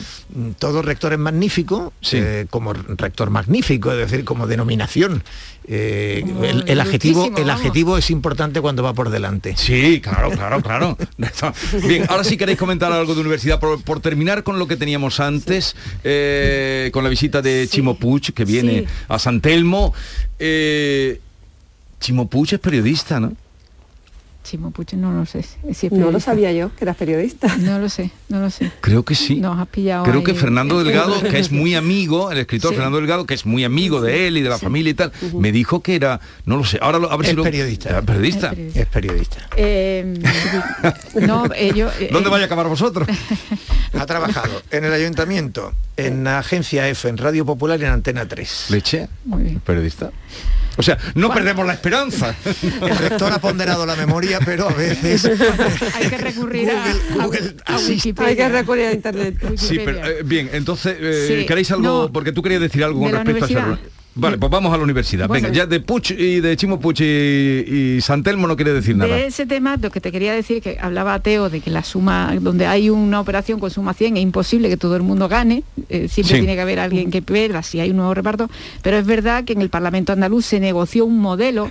[0.58, 5.24] Todo rector es magnífico, eh, como rector magnífico, es decir, como denominación.
[5.66, 9.56] Eh, el, el adjetivo, el adjetivo es importante cuando va por delante.
[9.56, 10.98] Sí, claro, claro, claro.
[11.86, 15.20] Bien, ahora sí queréis comentar algo de universidad, por, por terminar con lo que teníamos
[15.20, 18.86] antes, eh, con la visita de Chimo Puig, que viene Sí.
[19.08, 19.92] a San Telmo.
[20.38, 21.20] Eh,
[22.00, 23.32] Chimo Puig es periodista, ¿no?
[24.50, 25.44] Chimo no lo sé.
[25.72, 27.54] si No lo sabía yo, que eras periodista.
[27.58, 28.72] No lo sé, no lo sé.
[28.80, 29.36] Creo que sí.
[29.36, 30.24] Nos has pillado Creo ahí.
[30.24, 32.74] que Fernando Delgado, que es muy amigo, el escritor Sí.
[32.76, 35.52] Fernando Delgado, que es muy amigo de él y de la familia y tal, me
[35.52, 37.42] dijo que era, no lo sé, ahora lo- a ver Es si lo...
[37.44, 38.02] periodista.
[38.02, 38.52] Periodista.
[38.74, 39.36] Es periodista.
[39.56, 40.14] Eh,
[41.20, 41.92] no, ellos...
[42.00, 43.08] eh, ¿Dónde vaya a acabar vosotros?
[43.98, 48.26] Ha trabajado en el ayuntamiento, en la agencia F, en Radio Popular y en Antena
[48.26, 48.66] 3.
[48.70, 49.60] Leche, Muy bien.
[49.60, 50.10] periodista.
[50.80, 52.34] O sea, no perdemos la esperanza.
[52.80, 55.24] El rector ha ponderado la memoria, pero a veces
[55.94, 58.28] Hay que recurrir a, a- a Wikipedia.
[58.30, 59.36] Hay que recurrir a internet.
[59.58, 61.82] Sí, pero eh, bien, entonces, eh, Sí, ¿queréis algo?
[62.06, 62.12] no.
[62.12, 63.80] porque tú querías decir algo De con la respecto a reunión.
[64.14, 65.28] Vale, pues vamos a la universidad.
[65.28, 67.04] Venga, ya de Puch y de Chimo Puch y,
[67.96, 69.14] y Santelmo no quiere decir nada.
[69.14, 72.34] De ese tema, lo que te quería decir, que hablaba Teo de que la suma,
[72.40, 76.08] donde hay una operación con suma 100, es imposible que todo el mundo gane, eh,
[76.08, 76.40] siempre Sí.
[76.40, 78.50] tiene que haber alguien que pierda si hay un nuevo reparto,
[78.82, 81.70] pero es verdad que en el Parlamento andaluz se negoció un modelo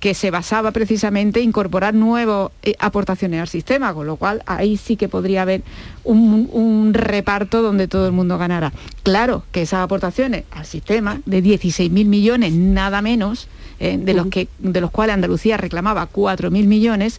[0.00, 4.76] que se basaba precisamente en incorporar nuevas eh, aportaciones al sistema, con lo cual ahí
[4.76, 5.62] sí que podría haber
[6.04, 8.72] un, un reparto donde todo el mundo ganara.
[9.02, 14.48] Claro que esas aportaciones al sistema de 16.000 millones, nada menos, eh, de, los que,
[14.58, 17.18] de los cuales Andalucía reclamaba 4.000 millones,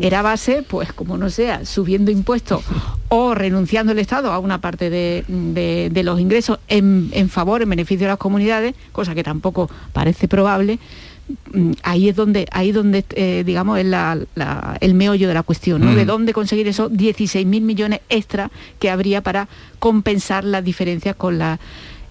[0.00, 2.62] era base, pues como no sea, subiendo impuestos
[3.08, 7.62] o renunciando el Estado a una parte de, de- de los ingresos en, en favor,
[7.62, 10.80] en beneficio de las comunidades, cosa que tampoco parece probable,
[11.52, 15.42] mm, ahí es donde, ahí donde eh, digamos, es la- la- el meollo de la
[15.44, 15.92] cuestión, ¿no?
[15.92, 15.96] Mm.
[15.96, 21.60] De dónde conseguir esos 16.000 millones extra que habría para compensar las diferencias con las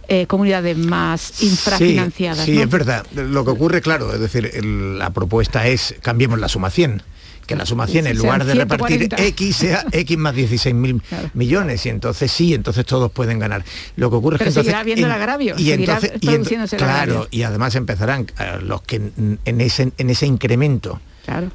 [0.09, 2.43] eh, comunidades más infrafinanciadas.
[2.45, 2.61] Sí, ¿no?
[2.63, 3.05] es verdad.
[3.15, 7.01] Lo que ocurre, claro, es decir, el- la propuesta es cambiemos la suma 100.
[7.45, 9.23] Que la suma 100 en lugar de repartir 140.
[9.27, 11.01] X sea X más 16 mil
[11.33, 13.63] millones y entonces sí, entonces todos pueden ganar.
[13.95, 16.41] Lo que ocurre Pero es que entonces, seguirá habiendo el agravio, y entonces y el
[16.45, 17.27] claro, agravio.
[17.31, 20.99] y además empezarán eh, los que en, en ese en ese incremento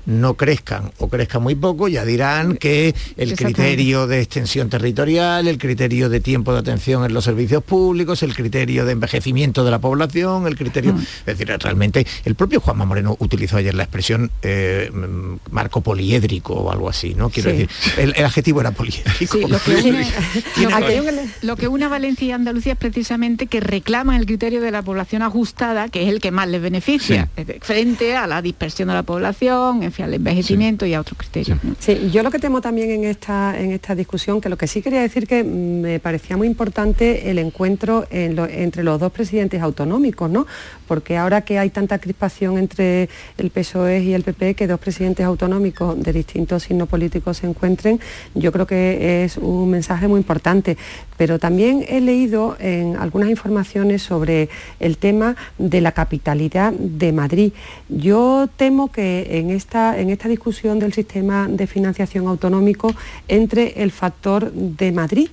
[0.06, 5.58] no crezcan o crezcan muy poco, ya dirán que el criterio de extensión territorial, el
[5.58, 9.78] criterio de tiempo de atención en los servicios públicos, el criterio de envejecimiento de la
[9.78, 10.94] población, el criterio...
[10.94, 10.98] Mm.
[11.26, 16.54] Es decir, realmente el propio Juanma Moreno utilizó ayer la expresión eh, mm, marco poliédrico
[16.54, 17.30] o algo así, ¿no?
[17.30, 17.56] Quiero Sí.
[17.56, 19.36] decir, el, el adjetivo era poliédrico.
[19.38, 20.06] Sí, lo, que une,
[20.54, 21.04] Tiene lo, razón.
[21.04, 24.70] que, lo que une a Valencia y Andalucía es precisamente que reclaman el criterio de
[24.70, 28.88] la población ajustada, que es el que más les beneficia, eh, frente a la dispersión
[28.88, 31.58] de la población, en fin, al envejecimiento y a otros criterios.
[31.62, 31.74] ¿no?
[31.78, 34.82] Sí, yo lo que temo también en esta, en esta discusión, que lo que sí
[34.82, 39.12] quería decir que mm, me parecía muy importante el encuentro en lo- entre los dos
[39.12, 40.46] presidentes autonómicos, ¿no?
[40.86, 44.80] Porque ahora que hay tanta crispación entre el PSOE E y el PP, que dos
[44.80, 48.00] presidentes autonómicos de distintos signos políticos se encuentren,
[48.34, 50.76] yo creo que es un mensaje muy importante.
[51.16, 57.52] Pero también he leído en algunas informaciones sobre el tema de la capitalidad de Madrid.
[57.88, 62.94] Yo temo que en en esta discusión del sistema de financiación autonómico
[63.28, 65.28] entre el factor de Madrid,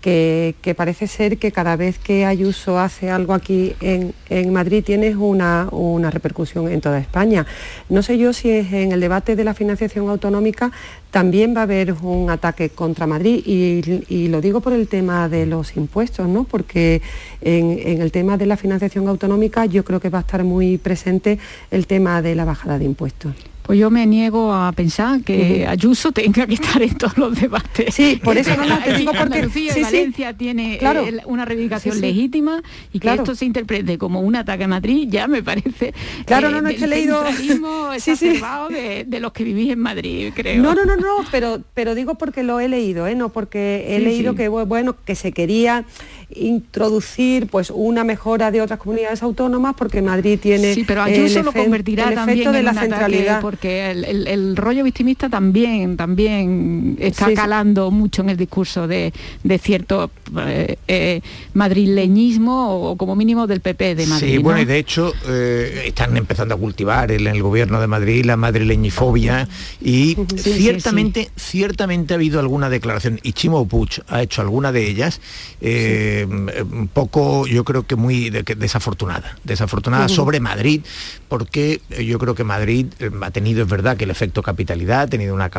[0.00, 5.68] que, parece ser que cada vez que Ayuso hace algo aquí en, Madrid tiene una,
[6.10, 7.46] repercusión en toda España.
[7.88, 10.70] No sé yo si es en el debate de la financiación autonómica
[11.10, 15.46] también va a haber un ataque contra Madrid y, lo digo por el tema de
[15.46, 16.44] los impuestos, ¿no?
[16.44, 17.00] porque
[17.40, 21.38] en el tema de la financiación autonómica yo creo que va a estar muy presente
[21.70, 23.34] el tema de la bajada de impuestos.
[23.68, 25.66] Pues yo me niego a pensar que.
[25.68, 27.94] Ayuso tenga que estar en todos los debates.
[27.94, 29.96] Sí, por eso no, no, te Aquí digo porque- Andalucía sí, y sí.
[29.96, 31.06] Valencia tiene Claro.
[31.06, 32.06] eh, una reivindicación Sí, sí.
[32.06, 32.62] legítima
[32.94, 35.92] y que esto se interprete como un ataque a Madrid ya me parece
[36.24, 37.22] Claro, no, no, es que he leído-
[37.98, 38.40] Sí, sí.
[38.70, 40.62] de, de los que vivís en Madrid, creo.
[40.62, 43.14] No, no, no, no, pero, pero digo porque lo he leído, ¿eh?
[43.14, 44.38] no porque he Sí, leído sí.
[44.38, 45.84] que bu- bueno que se quería
[46.30, 51.42] introducir pues una mejora de otras comunidades autónomas porque Madrid tiene Sí, pero el Ayuso
[51.42, 53.40] lo efe- convertirá el también de en la un centralidad.
[53.40, 57.36] porque el, el- el rollo victimista también también está Sí, sí.
[57.36, 59.12] calando mucho en el discurso de,
[59.42, 61.20] de cierto eh, eh,
[61.54, 64.28] madrileñismo o como mínimo del PP de Madrid.
[64.32, 64.62] Sí, bueno, ¿no?
[64.62, 69.48] y de hecho eh, están empezando a cultivar en el gobierno de Madrid la madrileñifobia
[69.80, 74.88] y sí, ciertamente, ciertamente ha habido alguna declaración, y Chimo Puig ha hecho alguna de
[74.88, 75.20] ellas,
[75.60, 80.82] eh, eh, un poco, yo creo que muy desafortunada, desafortunada sobre Madrid,
[81.28, 82.86] porque yo creo que Madrid
[83.22, 85.50] ha tenido, es verdad, que el efecto capitalidad, ha tenido una,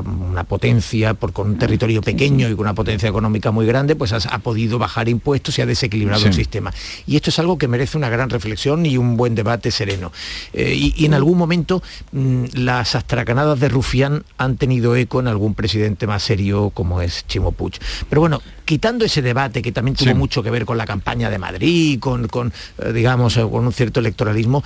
[0.44, 4.40] potencia, por, con un territorio pequeño y con una potencia económica muy grande, pues ha,
[4.40, 6.74] podido bajar impuestos y ha desequilibrado el sistema.
[7.06, 10.12] Y esto es algo que merece una gran reflexión y un buen debate sereno.
[10.54, 16.08] y, en algún momento mm, las astracanadas de Rufián han tenido eco en algún presidente
[16.08, 17.74] más serio como es Chimo Puig.
[18.10, 21.40] Pero bueno, quitando ese debate que también tuvo mucho que ver con la campaña de
[21.40, 24.64] Madrid, con, con eh, digamos, eh, con un cierto electoralismo,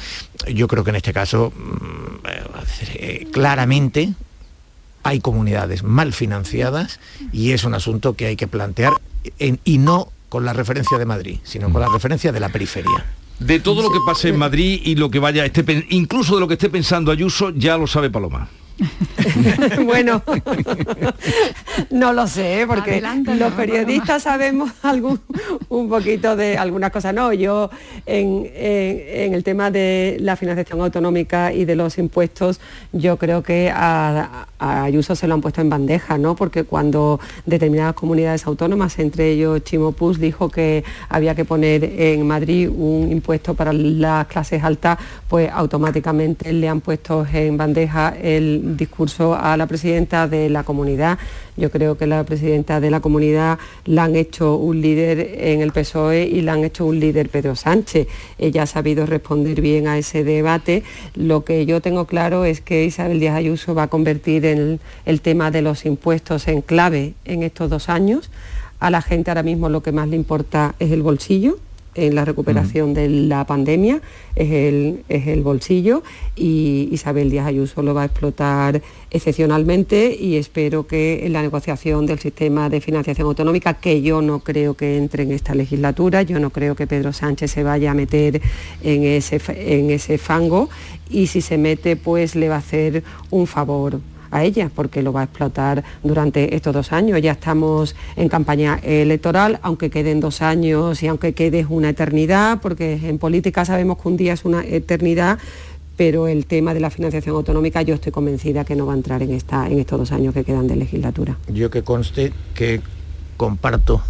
[0.54, 2.28] yo creo que en este caso, mm,
[2.96, 4.13] eh, claramente,
[5.04, 7.00] hay comunidades mal financiadas
[7.32, 8.92] y es un asunto que hay que plantear
[9.39, 13.06] y no con la referencia de Madrid, sino con la referencia de la periferia.
[13.39, 16.50] De todo lo que pase en Madrid y lo que vaya, esté, incluso de lo
[16.50, 18.50] que esté pensando Ayuso, ya lo sabe Paloma.
[19.86, 20.21] bueno,
[21.91, 23.01] no lo sé, porque
[23.38, 25.19] los periodistas sabemos algún,
[25.69, 27.13] un poquito de algunas cosas.
[27.13, 27.69] No, yo
[28.05, 32.59] en, el tema de la financiación autonómica y de los impuestos,
[32.91, 36.36] yo creo que a, Ayuso se lo han puesto en bandeja, ¿no?
[36.38, 42.69] Porque cuando determinadas comunidades autónomas, entre ellos Chimopus, dijo que había que poner en Madrid
[42.69, 49.12] un impuesto para las clases altas, pues automáticamente le han puesto en bandeja el discurso
[49.19, 51.17] a la presidenta de la comunidad.
[51.56, 55.71] Yo creo que la presidenta de la comunidad la han hecho un líder en el
[55.71, 58.08] PSOE y la han hecho un líder Pedro Sánchez.
[58.39, 60.84] Ella ha sabido responder bien a ese debate.
[61.15, 65.21] Lo que yo tengo claro es que Isabel Díaz Ayuso va a convertir el, el
[65.21, 68.32] tema de los impuestos en clave en estos dos años.
[68.80, 71.60] A la gente ahora mismo lo que más le importa es el bolsillo,
[71.95, 74.01] en la recuperación de la pandemia
[74.36, 76.03] es el, es el bolsillo
[76.36, 82.06] y Isabel Díaz Ayuso lo va a explotar excepcionalmente y espero que en la negociación
[82.06, 86.39] del sistema de financiación autonómica, que yo no creo que entre en esta legislatura, yo
[86.39, 88.41] no creo que Pedro Sánchez se vaya a meter
[88.82, 90.69] en ese, en ese fango
[91.10, 93.99] y si se mete pues le va a hacer un favor
[94.34, 97.22] a ella, porque lo va a explotar durante estos dos años.
[97.22, 103.00] Ya estamos en campaña electoral, aunque queden dos años y aunque quede una eternidad, porque
[103.04, 105.39] en política sabemos que un día es una eternidad,
[105.96, 109.22] pero el tema de la financiación autonómica yo estoy convencida que no va a entrar
[109.22, 111.38] en, esta, en estos dos años que quedan de legislatura.
[111.48, 112.82] Yo que conste que
[113.36, 114.02] comparto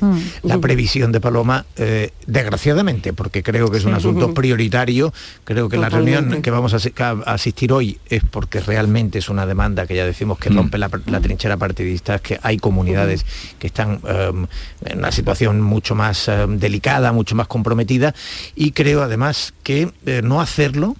[0.00, 0.18] mm.
[0.44, 5.12] la previsión de Paloma, eh, desgraciadamente, porque creo que es un asunto prioritario.
[5.44, 9.86] Creo que la reunión que vamos a, asistir hoy es porque realmente es una demanda
[9.86, 10.56] que ya decimos que mm.
[10.56, 13.24] rompe la, trinchera partidista, es que hay comunidades
[13.58, 14.46] que están em,
[14.84, 18.14] en una situación mucho más em, delicada, mucho más comprometida,
[18.54, 20.96] y creo además que eh, no hacerlo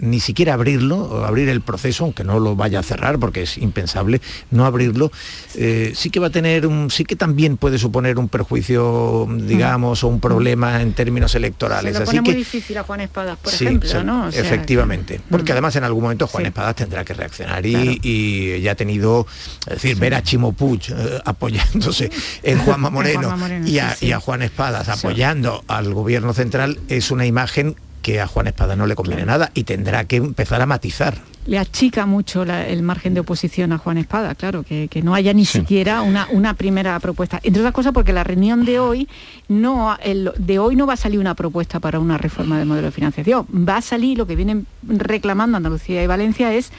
[0.00, 4.20] ni siquiera abrirlo, abrir el proceso, aunque no lo vaya a cerrar porque es impensable,
[4.50, 5.10] no abrirlo,
[5.54, 10.04] eh, sí que va a tener un, sí que también puede suponer un perjuicio, digamos,
[10.04, 11.96] o un problema en términos electorales.
[11.96, 14.28] Se Así muy difícil a Juan Espadas, por ejemplo, ¿no?
[14.28, 15.20] efectivamente.
[15.30, 19.26] Porque además en algún momento Juan Espadas tendrá que reaccionar y, ya ha tenido,
[19.66, 22.10] es decir, ver a Chimo Puig eh, apoyándose
[22.42, 23.34] en Juanma Moreno,
[23.64, 28.26] y, a, y a Juan Espadas apoyando al gobierno central es una imagen que a
[28.26, 31.18] Juan Espada no le conviene nada y tendrá que empezar a matizar.
[31.46, 35.46] Le achica mucho el margen de oposición a Juan Espada, claro, que, no haya ni
[35.46, 37.40] siquiera una, una, primera propuesta.
[37.42, 39.08] Entre otras cosas porque la reunión de hoy
[39.48, 42.88] no el, de hoy no va a salir una propuesta para una reforma del modelo
[42.88, 43.46] de financiación.
[43.46, 46.70] Va a salir lo que vienen reclamando Andalucía y Valencia es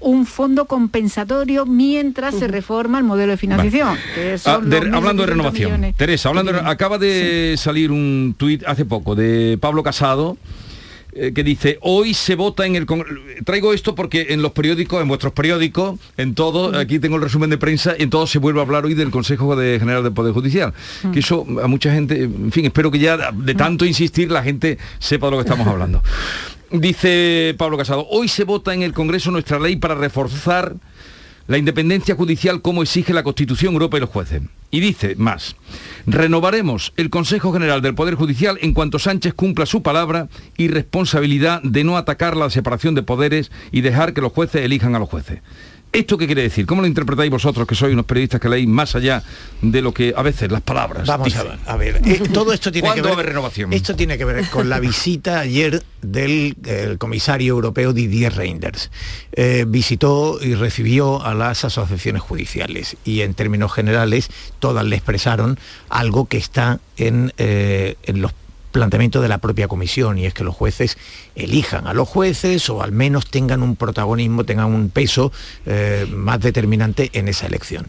[0.00, 3.96] un fondo compensatorio mientras se reforma el modelo de financiación.
[4.44, 4.60] Ah,
[4.92, 10.36] hablando de renovación, Teresa, hablando acaba de salir un tuit hace poco de Pablo Casado
[11.20, 12.86] eh, que dice hoy se vota en el
[13.44, 17.48] traigo esto porque en los periódicos en vuestros periódicos en todo aquí tengo el resumen
[17.48, 20.34] de prensa en todo se vuelve a hablar hoy del Consejo de General del Poder
[20.34, 20.74] Judicial
[21.12, 24.76] que eso a mucha gente en fin espero que ya de tanto insistir la gente
[24.98, 26.02] sepa de lo que estamos hablando
[26.70, 30.74] Dice Pablo Casado, hoy se vota en el Congreso nuestra ley para reforzar
[31.46, 34.42] la independencia judicial como exige la Constitución Europea y los jueces.
[34.70, 35.56] Y dice más,
[36.06, 40.28] renovaremos el Consejo General del Poder Judicial en cuanto Sánchez cumpla su palabra
[40.58, 44.94] y responsabilidad de no atacar la separación de poderes y dejar que los jueces elijan
[44.94, 45.40] a los jueces.
[45.90, 46.66] ¿Esto qué quiere decir?
[46.66, 49.22] ¿Cómo lo interpretáis vosotros, que sois unos periodistas que leéis más allá
[49.62, 51.06] de lo que a veces las palabras?
[51.06, 52.00] Vamos a ver.
[52.04, 53.16] Eh, todo esto tiene que ver.
[53.16, 53.72] renovación?
[53.72, 56.56] Esto tiene que ver con la visita ayer del
[56.98, 58.90] comisario europeo Didier Reinders.
[59.32, 65.58] Eh, visitó y recibió a las asociaciones judiciales y en términos generales todas le expresaron
[65.88, 68.32] algo que está en, eh, en los
[68.78, 70.96] planteamiento de la propia comisión y es que los jueces
[71.34, 75.32] elijan a los jueces o al menos tengan un protagonismo, tengan un peso
[75.66, 77.88] eh, más determinante en esa elección.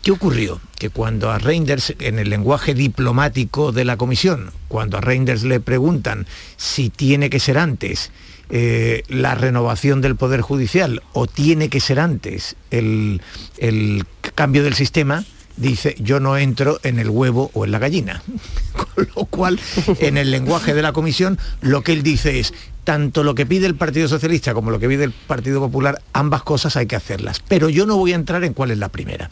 [0.00, 0.60] ¿Qué ocurrió?
[0.78, 5.58] Que cuando a Reinders, en el lenguaje diplomático de la comisión, cuando a Reinders le
[5.58, 6.26] preguntan
[6.56, 8.12] si tiene que ser antes
[8.48, 13.22] eh, la renovación del Poder Judicial o tiene que ser antes el,
[13.58, 14.04] el
[14.36, 15.24] cambio del sistema,
[15.56, 18.22] dice yo no entro en el huevo o en la gallina.
[18.94, 19.60] Con lo cual,
[20.00, 22.52] en el lenguaje de la comisión, lo que él dice es,
[22.84, 26.42] tanto lo que pide el Partido Socialista como lo que pide el Partido Popular, ambas
[26.42, 27.40] cosas hay que hacerlas.
[27.46, 29.30] Pero yo no voy a entrar en cuál es la primera.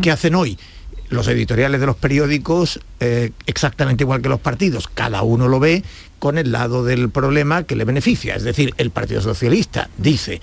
[0.00, 0.58] ¿Qué hacen hoy?
[1.08, 5.82] Los editoriales de los periódicos, eh, exactamente igual que los partidos, cada uno lo ve
[6.18, 8.34] con el lado del problema que le beneficia.
[8.34, 10.40] Es decir, el Partido Socialista dice,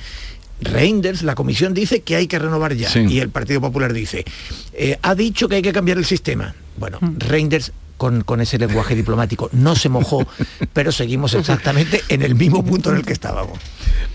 [0.62, 2.90] Reinders, la comisión dice que hay que renovar ya.
[2.90, 3.06] Sí.
[3.10, 4.26] Y el Partido Popular dice,
[4.74, 6.56] eh, ha dicho que hay que cambiar el sistema.
[6.78, 10.26] Bueno, Reinders con, con ese lenguaje diplomático no se mojó,
[10.74, 13.60] pero seguimos exactamente en el mismo punto en el que estábamos.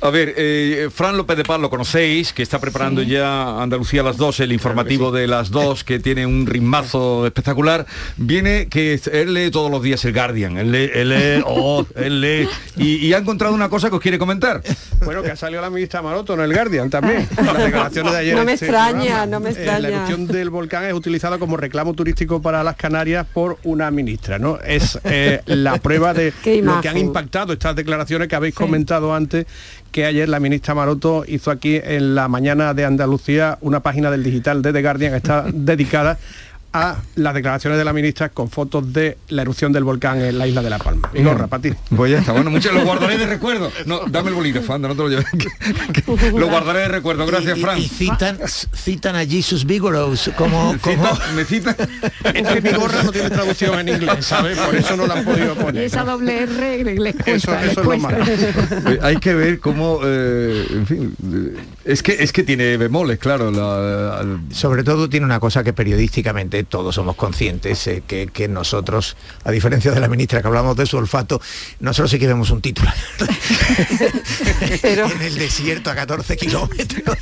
[0.03, 4.05] A ver, eh, Fran López de Paz lo conocéis, que está preparando ya Andalucía a
[4.05, 7.85] las 2, el informativo de las 2, que tiene un ritmazo espectacular.
[8.17, 12.21] Viene que él lee todos los días el Guardian, él lee, él lee, oh, él
[12.23, 14.63] lee, y, y ha encontrado una cosa que os quiere comentar.
[15.05, 17.29] Bueno, que ha salido la ministra Maroto en el Guardian también.
[17.37, 18.37] Las declaraciones de ayer.
[18.37, 19.27] No me este extraña, programa.
[19.27, 19.79] no me Eh, extraña.
[19.81, 24.39] la erupción del volcán es utilizada como reclamo turístico para las Canarias por una ministra,
[24.39, 24.59] ¿no?
[24.61, 29.47] Es eh, la prueba de lo que han impactado estas declaraciones que habéis comentado antes,
[29.93, 34.23] que ayer la ministra Maroto hizo aquí en la mañana de Andalucía una página del
[34.23, 36.19] digital de The Guardian que está dedicada
[36.73, 40.47] a las declaraciones de la ministra con fotos de la erupción del volcán en la
[40.47, 41.11] isla de La Palma.
[41.15, 41.73] Y gorra, para ti.
[41.97, 43.71] Pues ya está, bueno, mucho lo guardaré de recuerdo.
[43.87, 45.27] No, dame el bolígrafo, anda, no te lo lleves.
[46.35, 47.79] Lo guardaré de recuerdo, gracias, Y- y- Fran.
[47.79, 48.39] Y, citan,
[48.75, 50.75] citan a Jesus Vigorous como...
[50.83, 51.77] como Cita- me cita.
[52.35, 54.59] Es que mi gorra no tiene traducción en inglés, ¿sabes?
[54.59, 55.85] Por eso no la han podido Y poner.
[55.85, 58.25] esa doble R les cuesta, Eso- les eso es lo malo.
[58.27, 63.19] Eh, Hay que ver cómo, eh, en fin, eh, es que es que tiene bemoles,
[63.19, 63.51] claro.
[63.51, 69.17] la- Sobre todo tiene una cosa que periodísticamente todos somos conscientes, eh, que, que nosotros,
[69.45, 71.41] a diferencia de la ministra que hablamos de su olfato,
[71.81, 72.95] nosotros sí que vemos un titular.
[74.83, 77.17] en el desierto a 14 kilómetros.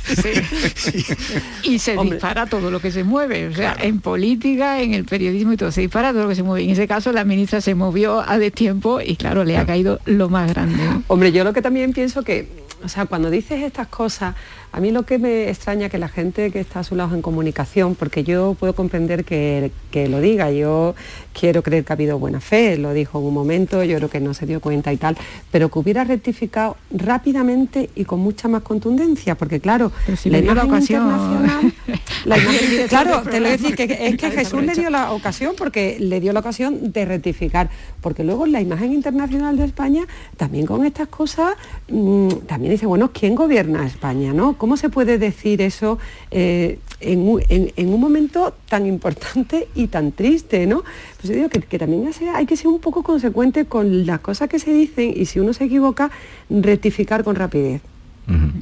[1.63, 5.53] Y se dispara todo lo que se mueve, o sea, en política, en el periodismo
[5.53, 6.63] y todo, se dispara todo lo que se mueve.
[6.65, 10.29] En ese caso la ministra se movió a destiempo y claro, le ha caído lo
[10.29, 10.83] más grande.
[11.07, 12.47] Hombre, yo lo que también pienso que,
[12.83, 14.35] o sea, cuando dices estas cosas,
[14.71, 17.21] a mí lo que me extraña que la gente que está a su lado en
[17.21, 20.95] comunicación, porque yo puedo comprender que, que lo diga, yo
[21.33, 24.19] quiero creer que ha habido buena fe, lo dijo en un momento, yo creo que
[24.19, 25.17] no se dio cuenta y tal,
[25.51, 30.53] pero que hubiera rectificado rápidamente y con mucha más contundencia, porque claro, si le dio
[30.53, 31.03] la imagen ocasión.
[31.03, 31.73] internacional-
[32.25, 35.11] la imagen- claro, te lo voy a decir que es que Jesús le dio la
[35.11, 37.69] ocasión porque le dio la ocasión de rectificar,
[38.01, 40.05] porque luego la imagen internacional de España
[40.37, 41.53] también con estas cosas
[41.89, 44.31] mm, también dice, bueno, ¿quién gobierna España?
[44.33, 44.57] ¿no?
[44.59, 45.97] ¿Cómo se puede decir eso
[46.29, 50.67] eh, en, un, en- en un momento tan importante y tan triste?
[50.67, 50.83] ¿no?
[51.17, 54.47] Pues yo digo que, que también hay que ser un poco consecuente con las cosas
[54.49, 56.11] que se dicen y si uno se equivoca,
[56.49, 57.81] rectificar con rapidez.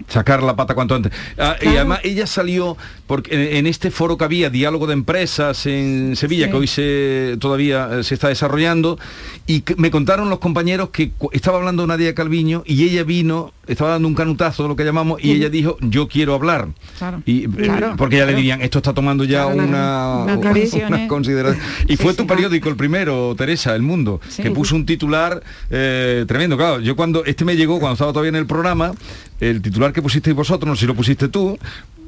[0.08, 1.12] sacar la pata cuanto antes.
[1.38, 6.16] Ah, Y además ella salió porque en, este foro que había diálogo de empresas en
[6.16, 6.52] Sevilla, Sí.
[6.52, 8.98] que hoy se todavía eh, se está desarrollando,
[9.46, 13.92] y que me contaron los compañeros que estaba hablando Nadia Calviño y ella vino, estaba
[13.92, 16.70] dando un canutazo, lo que llamamos, y ella dijo, yo quiero hablar.
[16.98, 17.22] Claro.
[17.26, 21.08] Y, eh, Claro, porque ya le dirían, esto está tomando ya una, decisiones.
[21.08, 21.64] consideración.
[21.88, 22.18] Y Sí, fue sí.
[22.18, 24.42] tu periódico el primero, Teresa, El Mundo, Sí.
[24.44, 26.58] que puso un titular eh, tremendo.
[26.58, 28.92] Claro, yo cuando, este me llegó cuando estaba todavía en el programa,
[29.40, 31.58] el titular que pusisteis vosotros, no sé si lo pusiste tú,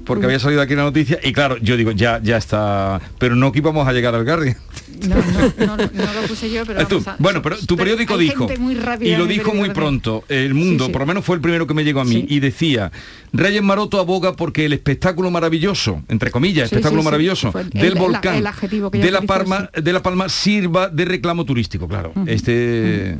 [0.09, 3.51] porque había salido aquí la noticia, y claro, yo digo, ya, ya está, pero no
[3.53, 4.57] que íbamos a llegar al Guardian.
[5.07, 5.21] No, no,
[5.65, 6.95] no, lo- no lo puse yo, pero tú.
[6.95, 8.49] vamos a- Bueno, pero tu periódico dijo,
[8.99, 10.91] y lo dijo muy pronto, El Mundo, Sí, sí.
[10.91, 12.91] por lo menos fue el primero que me llegó a mí, y decía,
[13.31, 17.99] Reyes Maroto aboga porque el espectáculo maravilloso, entre comillas, espectáculo maravilloso, el- del el- el-
[17.99, 18.43] volcán, el
[18.91, 22.11] de, la Palma, de La Palma, sirva de reclamo turístico, claro.
[22.25, 23.17] Este...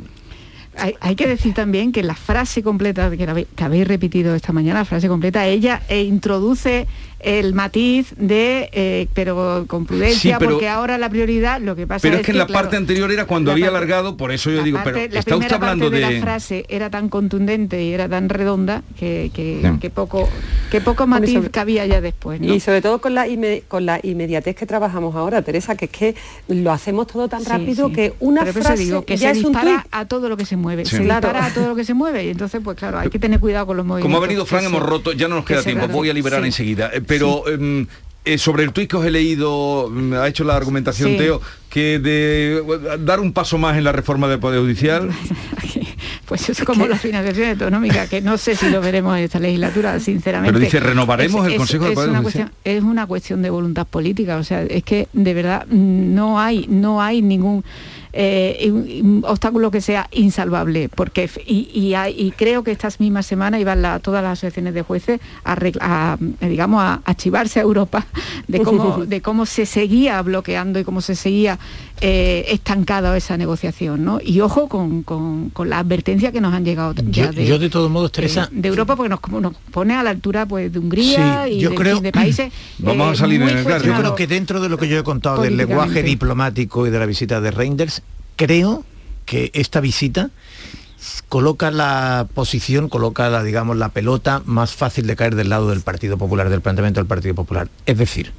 [1.00, 5.08] Hay, que decir también que la frase completa que habéis repetido esta mañana, la frase
[5.08, 6.86] completa, ella eh, introduce
[7.22, 11.86] el matiz de, eh, pero con prudencia, Sí, pero- porque ahora la prioridad, lo que
[11.86, 14.16] pasa Pero es, es que en la claro, parte anterior era cuando había parte- alargado,
[14.16, 16.06] por eso yo digo, parte- pero la está usted primera hablando parte de...
[16.06, 20.28] de la frase era tan contundente y era tan redonda que, que, poco
[20.70, 22.54] que poco matiz sobre- cabía ya después ¿no?
[22.54, 25.90] Y sobre todo con la, inme- con la inmediatez que trabajamos ahora, Teresa, que es
[25.90, 26.14] que
[26.48, 27.94] lo hacemos todo tan Sí, rápido sí.
[27.94, 30.44] que una Pero frase digo que ya se es un dispara a todo lo que
[30.46, 30.96] se mueve Sí.
[30.96, 31.26] se Claro.
[31.26, 33.66] dispara a todo lo que se mueve y entonces pues claro hay que tener cuidado
[33.66, 35.88] con los movimientos Como ha venido Fran, hemos roto, ya no nos que queda tiempo,
[35.88, 36.46] voy a liberar Sí.
[36.46, 36.90] enseguida.
[37.10, 37.86] Pero em,
[38.24, 41.16] eh, sobre el tuit que os he leído, mm, ha hecho la argumentación Sí.
[41.18, 45.10] Teo, que de eh, dar un paso más en la reforma del Poder Judicial.
[46.26, 49.98] Pues es como la financiación autonómica, que no sé si lo veremos en esta legislatura,
[49.98, 50.52] sinceramente.
[50.52, 53.42] Pero dice, renovaremos Es- el es- Consejo de es Poder una cuestión, Es una cuestión
[53.42, 57.64] de voluntad política, o sea, es que de verdad no hay, no hay ningún
[58.12, 58.80] eh, un-
[59.18, 63.60] un obstáculo que sea insalvable, porque y, y hay- y creo que estas mismas semanas
[63.60, 67.60] iban la- todas las asociaciones de jueces a, reg- a, eh, digamos a, a chivarse
[67.60, 68.06] a Europa
[68.48, 71.58] de cómo, de cómo se seguía bloqueando y cómo se seguía
[72.00, 74.20] eh, estancada esa negociación, ¿no?
[74.24, 77.58] Y ojo con, con- con la advertencia que nos han llegado ya Yo, de, yo
[77.58, 79.20] de todos modos, Teresa, de Europa porque nos,
[79.70, 83.12] pone a la altura pues de Hungría Sí, y yo de, creo- de países Vamos
[83.12, 83.64] a salir muy en el.
[83.64, 86.98] Yo creo que dentro de lo que yo he contado del lenguaje diplomático y de
[86.98, 88.02] la visita de Reinders,
[88.40, 88.84] creo
[89.26, 90.30] que esta visita
[91.28, 95.82] coloca la posición, coloca la, digamos, la pelota más fácil de caer del lado del
[95.82, 97.68] Partido Popular, del planteamiento del Partido Popular.
[97.84, 98.32] Es decir,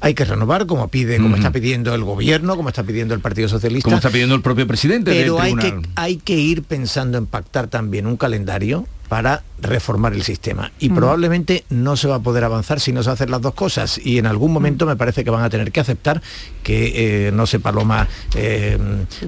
[0.00, 3.48] hay que renovar como pide, como está pidiendo el gobierno, como está pidiendo el Partido
[3.48, 3.86] Socialista.
[3.86, 7.24] Como está pidiendo el propio presidente Pero del hay que, hay que ir pensando en
[7.24, 10.70] pactar también un calendario para reformar el sistema.
[10.78, 10.94] Y Mm.
[10.94, 13.98] probablemente no se va a poder avanzar si no se hacen las dos cosas.
[14.04, 14.88] Y en algún momento Mm.
[14.90, 16.22] me parece que van a tener que aceptar
[16.62, 18.06] que, eh, no sé, Paloma,
[18.36, 18.78] eh,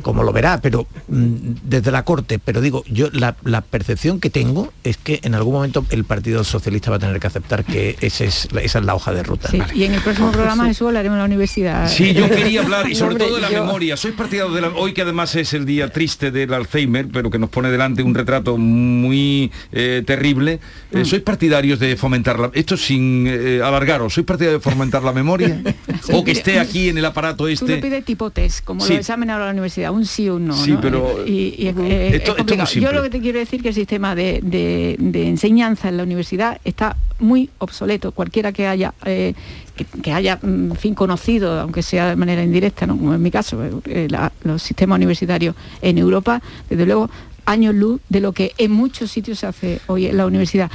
[0.03, 4.31] cómo lo verá, pero mm, desde la Corte, pero digo, yo la, la percepción que
[4.31, 7.97] tengo es que en algún momento el Partido Socialista va a tener que aceptar que
[8.01, 9.49] ese es, esa es la hoja de ruta.
[9.51, 11.89] Sí, y en el próximo programa Jesús hablaremos de la universidad.
[11.89, 13.97] Sí, yo quería hablar y sobre todo de la yo- memoria.
[13.97, 17.39] Sois partidario de la, hoy que además es el día triste del Alzheimer, pero que
[17.39, 20.61] nos pone delante un retrato muy eh, terrible.
[20.93, 20.99] Mm.
[20.99, 25.12] Eh, ¿Sois partidarios de fomentar la, esto sin eh, alargaros, sois partidarios de fomentar la
[25.12, 25.61] memoria?
[26.12, 27.77] o que esté aquí en el aparato Tú lo este.
[27.79, 28.91] pides tipo test, como Sí.
[28.93, 30.55] los exámenes ahora en la universidad, un sí o un no.
[30.57, 30.81] Sí, ¿no?
[30.81, 31.77] pero- Y, y es-
[32.14, 32.75] Esto- es esto es.
[32.75, 36.03] Yo lo que te quiero decir que el sistema de, de- de enseñanza en la
[36.03, 38.12] universidad está muy obsoleto.
[38.12, 39.35] Cualquiera que haya eh,
[39.77, 42.97] que, que haya mm, en fin conocido, aunque sea de manera indirecta, ¿no?
[42.97, 47.11] como en mi caso, eh, la- los sistemas universitarios en Europa, desde luego,
[47.51, 50.70] años luz de lo que en muchos sitios se hace hoy en la universidad.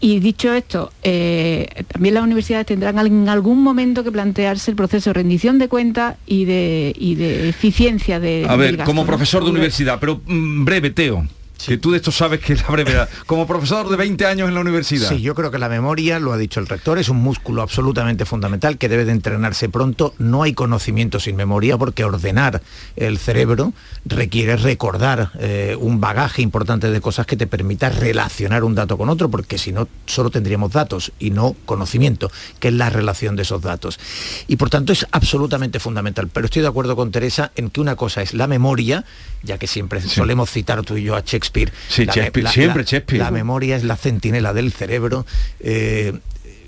[0.00, 5.10] Y dicho esto, eh, también las universidades tendrán en algún momento que plantearse el proceso
[5.10, 9.06] de rendición de cuentas y de, y de eficiencia de, A ver, gasto, como ¿no?
[9.06, 11.24] profesor de universidad, pero mm, breve, Teo.
[11.66, 13.08] Que tú de esto sabes que es la brevedad.
[13.26, 15.08] Como profesor de 20 años en la universidad.
[15.08, 18.24] Sí, yo creo que la memoria, lo ha dicho el rector, es un músculo absolutamente
[18.24, 20.14] fundamental que debe de entrenarse pronto.
[20.18, 22.62] No hay conocimiento sin memoria porque ordenar
[22.96, 23.72] el cerebro
[24.04, 29.08] requiere recordar eh, un bagaje importante de cosas que te permita relacionar un dato con
[29.08, 33.42] otro, porque si no, solo tendríamos datos y no conocimiento, que es la relación de
[33.42, 34.00] esos datos.
[34.48, 36.28] Y por tanto es absolutamente fundamental.
[36.28, 39.04] Pero estoy de acuerdo con Teresa en que una cosa es la memoria,
[39.42, 41.51] ya que siempre solemos citar tú y yo a Shakespeare.
[41.88, 43.22] Sí, la- Shakespeare, la- siempre la- Shakespeare.
[43.24, 45.26] La memoria es la centinela del cerebro
[45.60, 46.12] eh,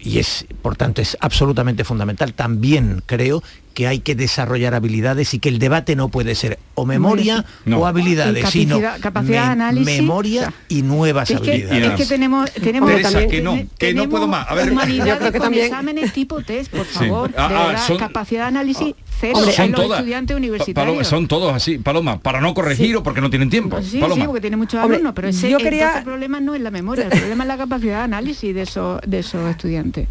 [0.02, 2.34] y es, por tanto, es absolutamente fundamental.
[2.34, 3.42] También creo
[3.74, 7.80] que hay que desarrollar habilidades y que el debate no puede ser o memoria No.
[7.80, 11.84] o habilidades, sino capacidad- de análisis, memoria o sea, y nuevas Es que, habilidades.
[11.88, 14.46] es que tenemos, tenemos Teresa, también- que no, que no puedo más.
[14.48, 14.70] A ver.
[14.72, 16.94] humanidades Yo creo que con también- exámenes tipo test, por Sí.
[16.94, 17.32] favor.
[17.36, 19.98] Ah, de ah, verdad, son- capacidad de análisis cero Son en los todas.
[20.00, 20.74] estudiantes Pa- universitarios.
[20.94, 23.80] Paloma, son todos así, Paloma, para no corregir o porque no tienen tiempo.
[23.82, 24.22] Sí, Paloma.
[24.22, 26.70] sí, porque tiene muchos Hombre, alumnos, pero ese, yo quería- el problema no es la
[26.70, 30.06] memoria, el problema es la capacidad de análisis de esos, de esos estudiantes.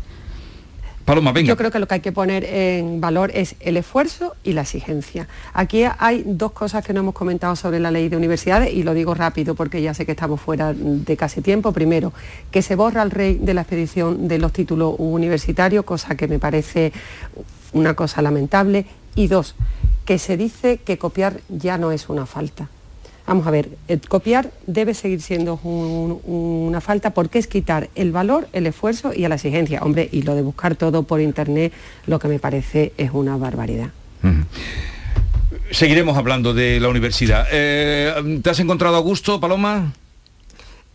[1.47, 4.61] Yo creo que lo que hay que poner en valor es el esfuerzo y la
[4.61, 5.27] exigencia.
[5.53, 8.93] Aquí hay dos cosas que no hemos comentado sobre la ley de universidades y lo
[8.93, 11.73] digo rápido porque ya sé que estamos fuera de casi tiempo.
[11.73, 12.13] Primero,
[12.51, 16.39] que se borra el rey de la expedición de los títulos universitarios, cosa que me
[16.39, 16.93] parece
[17.73, 18.85] una cosa lamentable.
[19.15, 19.55] Y dos,
[20.05, 22.69] que se dice que copiar ya no es una falta.
[23.25, 28.11] Vamos a ver, el copiar debe seguir siendo un- una falta porque es quitar el
[28.11, 29.79] valor, el esfuerzo y a la exigencia.
[29.81, 31.71] Hombre, y lo de buscar todo por internet,
[32.05, 33.89] lo que me parece es una barbaridad.
[35.71, 37.47] Seguiremos hablando de la universidad.
[37.51, 39.93] Eh, ¿Te has encontrado a gusto, Paloma?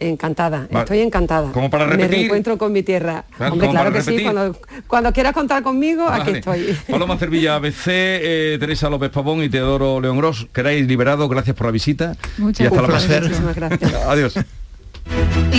[0.01, 0.85] Encantada, Vale.
[0.85, 1.51] estoy encantada.
[1.51, 2.19] ¿Como para Me repetir?
[2.19, 3.25] reencuentro con mi tierra.
[3.37, 6.77] Claro, Hombre, ¿como claro que sí, cuando, cuando quieras contar conmigo, aquí estoy.
[6.89, 11.67] Paloma Cervilla ABC, eh, Teresa López Pavón y Teodoro León Gros, queráis liberado, gracias por
[11.67, 12.15] la visita.
[12.37, 13.53] Muchas y hasta la próxima.
[13.55, 13.95] Gracias.
[14.07, 14.35] Adiós.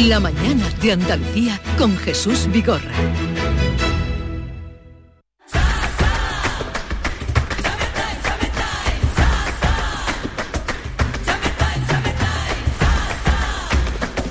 [0.08, 2.92] La mañana de Andalucía con Jesús Vigorra.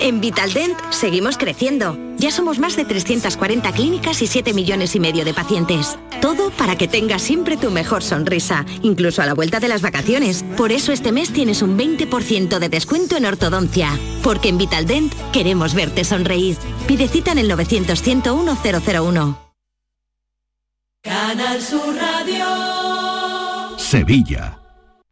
[0.00, 1.96] En Vitaldent seguimos creciendo.
[2.16, 5.98] Ya somos más de 340 clínicas y 7 millones y medio de pacientes.
[6.20, 10.44] Todo para que tengas siempre tu mejor sonrisa, incluso a la vuelta de las vacaciones.
[10.56, 13.98] Por eso este mes tienes un 20% de descuento en ortodoncia.
[14.22, 16.56] Porque en Vitaldent queremos verte sonreír.
[16.86, 19.38] Pide cita en el 900 101 001.
[21.02, 23.78] Canal Sur Radio.
[23.78, 24.59] Sevilla.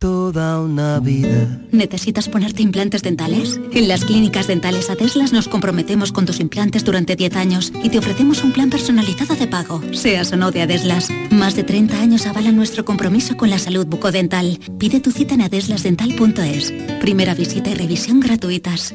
[0.01, 1.61] Toda una vida.
[1.73, 3.61] ¿Necesitas ponerte implantes dentales?
[3.73, 7.99] En las clínicas dentales Adeslas nos comprometemos con tus implantes durante 10 años y te
[7.99, 11.09] ofrecemos un plan personalizado de pago, seas o no de Adeslas.
[11.33, 14.61] Más de 30 años avalan nuestro compromiso con la salud bucodental.
[14.79, 16.73] Pide tu cita en adeslasdental.es.
[17.01, 18.95] Primera visita y revisión gratuitas.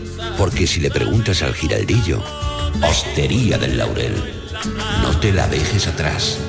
[0.41, 2.19] Porque si le preguntas al giraldillo,
[2.81, 4.15] Hostería del Laurel,
[5.03, 6.39] no te la dejes atrás.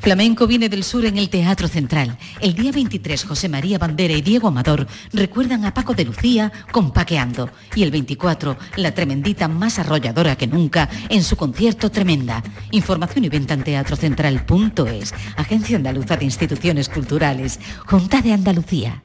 [0.00, 2.18] Flamenco viene del sur en el Teatro Central.
[2.40, 6.90] El día 23, José María Bandera y Diego Amador recuerdan a Paco de Lucía con
[6.90, 7.48] Paqueando.
[7.76, 12.42] Y el 24, la tremendita más arrolladora que nunca en su concierto Tremenda.
[12.72, 15.14] Información y venta en teatrocentral.es.
[15.36, 17.60] Agencia Andaluza de Instituciones Culturales.
[17.86, 19.04] Junta de Andalucía.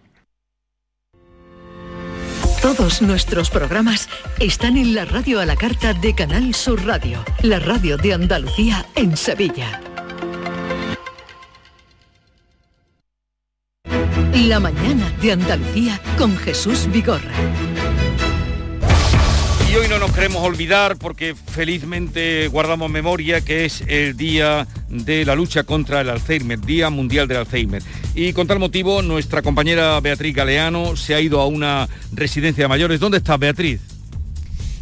[2.61, 7.59] Todos nuestros programas están en la radio a la carta de Canal Sur Radio, la
[7.59, 9.81] radio de Andalucía en Sevilla.
[14.33, 17.31] La mañana de Andalucía con Jesús Vigorra.
[19.79, 25.35] Hoy no nos queremos olvidar porque felizmente guardamos memoria que es el día de la
[25.35, 27.83] lucha contra el Alzheimer, Día Mundial del Alzheimer.
[28.15, 32.67] Y con tal motivo nuestra compañera Beatriz Galeano se ha ido a una residencia de
[32.69, 32.99] mayores.
[32.99, 33.79] ¿Dónde está Beatriz?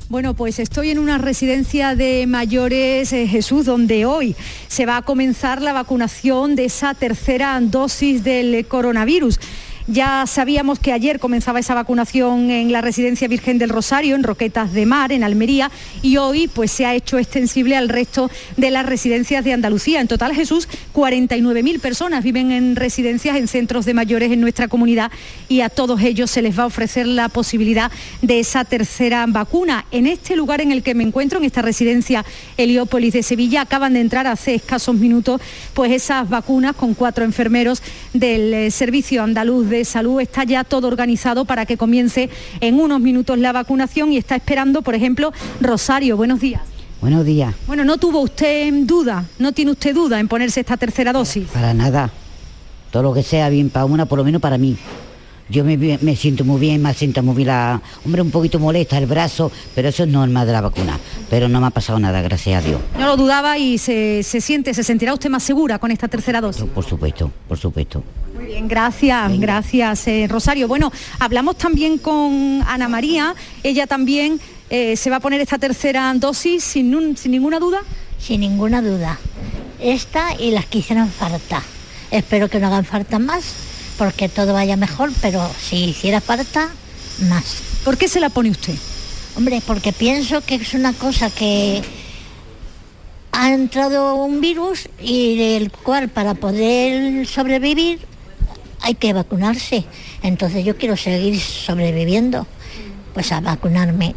[0.08, 4.34] Bueno, pues estoy en una residencia de mayores, eh, Jesús, donde hoy
[4.70, 9.40] se va a comenzar la vacunación de esa tercera dosis del coronavirus.
[9.88, 14.74] Ya sabíamos que ayer comenzaba esa vacunación en la Residencia Virgen del Rosario, en Roquetas
[14.74, 15.70] de Mar, en Almería,
[16.02, 20.02] y hoy pues se ha hecho extensible al resto de las residencias de Andalucía.
[20.02, 25.12] En total, Jesús, 49.000 personas viven en residencias, en centros de mayores en nuestra comunidad,
[25.50, 27.92] y a todos ellos se les va a ofrecer la posibilidad
[28.24, 29.86] de esa tercera vacuna.
[29.92, 32.26] En este lugar en el que me encuentro, en esta residencia
[32.58, 35.42] Heliópolis de Sevilla, acaban de entrar hace escasos minutos
[35.76, 37.84] pues esas vacunas con cuatro enfermeros
[38.14, 40.22] del eh, Servicio Andaluz de Salud.
[40.22, 42.30] Está ya todo organizado para que comience
[42.62, 46.16] en unos minutos la vacunación y está esperando, por ejemplo, Rosario.
[46.16, 46.62] Buenos días.
[47.02, 47.54] Buenos días.
[47.68, 49.26] Bueno, ¿no tuvo usted duda?
[49.38, 51.48] ¿No tiene usted duda en ponerse esta tercera dosis?
[51.50, 52.10] Para nada.
[52.92, 54.78] Todo lo que sea bien para una, por lo menos para mí.
[55.48, 58.98] Yo me, me siento muy bien, me siento muy bien, la, hombre, un poquito molesta
[58.98, 60.98] el brazo, pero eso es normal de la vacuna.
[61.30, 62.82] Pero no me ha pasado nada, gracias a Dios.
[62.98, 66.42] No lo dudaba y se, se siente, se sentirá usted más segura con esta tercera
[66.42, 66.64] dosis.
[66.64, 68.04] Por supuesto, por supuesto.
[68.56, 70.70] Bien, gracias, gracias eh, Rosario.
[70.70, 70.90] Bueno,
[71.20, 74.40] hablamos también con Ana María, ella también
[74.70, 77.82] eh, se va a poner esta tercera dosis sin, un- sin ninguna duda.
[78.18, 79.20] Sin ninguna duda.
[79.82, 81.62] Esta y las que hicieron falta.
[82.12, 83.44] Espero que no hagan falta más,
[83.98, 86.70] porque todo vaya mejor, pero si hiciera falta,
[87.28, 87.58] más.
[87.84, 88.76] ¿Por qué se la pone usted?
[89.36, 91.82] Hombre, porque pienso que es una cosa que
[93.34, 98.00] ha entrado un virus y del cual para poder sobrevivir
[98.86, 99.84] hay que vacunarse.
[100.22, 102.46] Entonces yo quiero seguir sobreviviendo,
[103.16, 104.14] pues a vacunarme.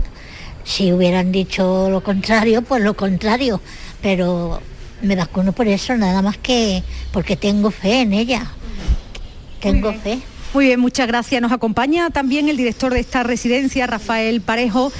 [0.62, 3.62] Si hubieran dicho lo contrario, pues lo contrario.
[4.02, 4.60] Pero
[5.00, 8.46] me vacuno por eso, nada más que porque tengo fe en ella.
[9.60, 10.18] Tengo fe.
[10.52, 11.40] Muy bien, muchas gracias.
[11.40, 14.92] Nos acompaña también el director de esta residencia, Rafael Parejo.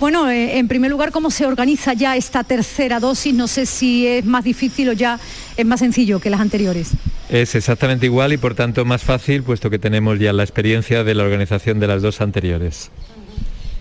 [0.00, 3.34] Bueno, eh, en primer lugar, ¿cómo se organiza ya esta tercera dosis?
[3.34, 5.20] No sé si es más difícil o ya
[5.58, 6.92] es más sencillo que las anteriores.
[7.30, 11.14] Es exactamente igual y por tanto más fácil, puesto que tenemos ya la experiencia de
[11.14, 12.90] la organización de las dos anteriores.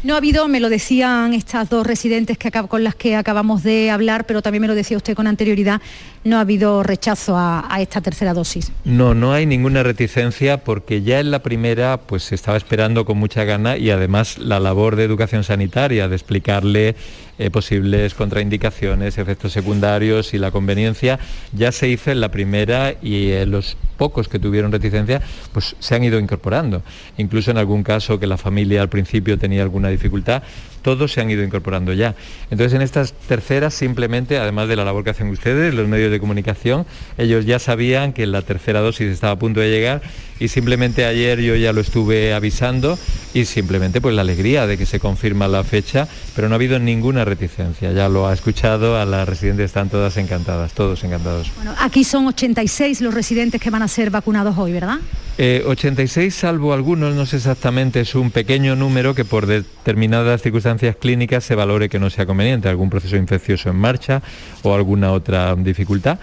[0.03, 3.89] No ha habido, me lo decían estas dos residentes que con las que acabamos de
[3.89, 5.81] hablar, pero también me lo decía usted con anterioridad,
[6.25, 8.73] no ha habido rechazo a, a esta tercera dosis.
[8.83, 13.17] No, no hay ninguna reticencia porque ya en la primera pues se estaba esperando con
[13.17, 16.97] mucha gana y además la labor de educación sanitaria, de explicarle
[17.39, 21.19] eh, posibles contraindicaciones, efectos secundarios y la conveniencia,
[21.51, 25.21] ya se hizo en la primera y eh, los pocos que tuvieron reticencia,
[25.51, 26.83] pues se han ido incorporando.
[27.17, 30.43] Incluso en algún caso que la familia al principio tenía alguna dificultad,
[30.83, 32.13] todos se han ido incorporando ya.
[32.51, 36.19] Entonces en estas terceras simplemente, además de la labor que hacen ustedes, los medios de
[36.19, 36.85] comunicación,
[37.17, 40.01] ellos ya sabían que la tercera dosis estaba a punto de llegar
[40.43, 42.99] y simplemente ayer yo ya lo estuve avisando
[43.33, 46.79] y simplemente pues la alegría de que se confirma la fecha, pero no ha habido
[46.79, 51.49] ninguna reticencia, ya lo ha escuchado, a las residentes están todas encantadas, todos encantados.
[51.55, 54.99] Bueno, aquí son 86 los residentes que van a ser vacunados hoy, ¿verdad?
[55.37, 60.97] 86 eh, salvo algunos, no sé exactamente, es un pequeño número que por determinadas circunstancias
[60.97, 64.21] clínicas se valore que no sea conveniente, algún proceso infeccioso en marcha
[64.61, 66.19] o alguna otra dificultad.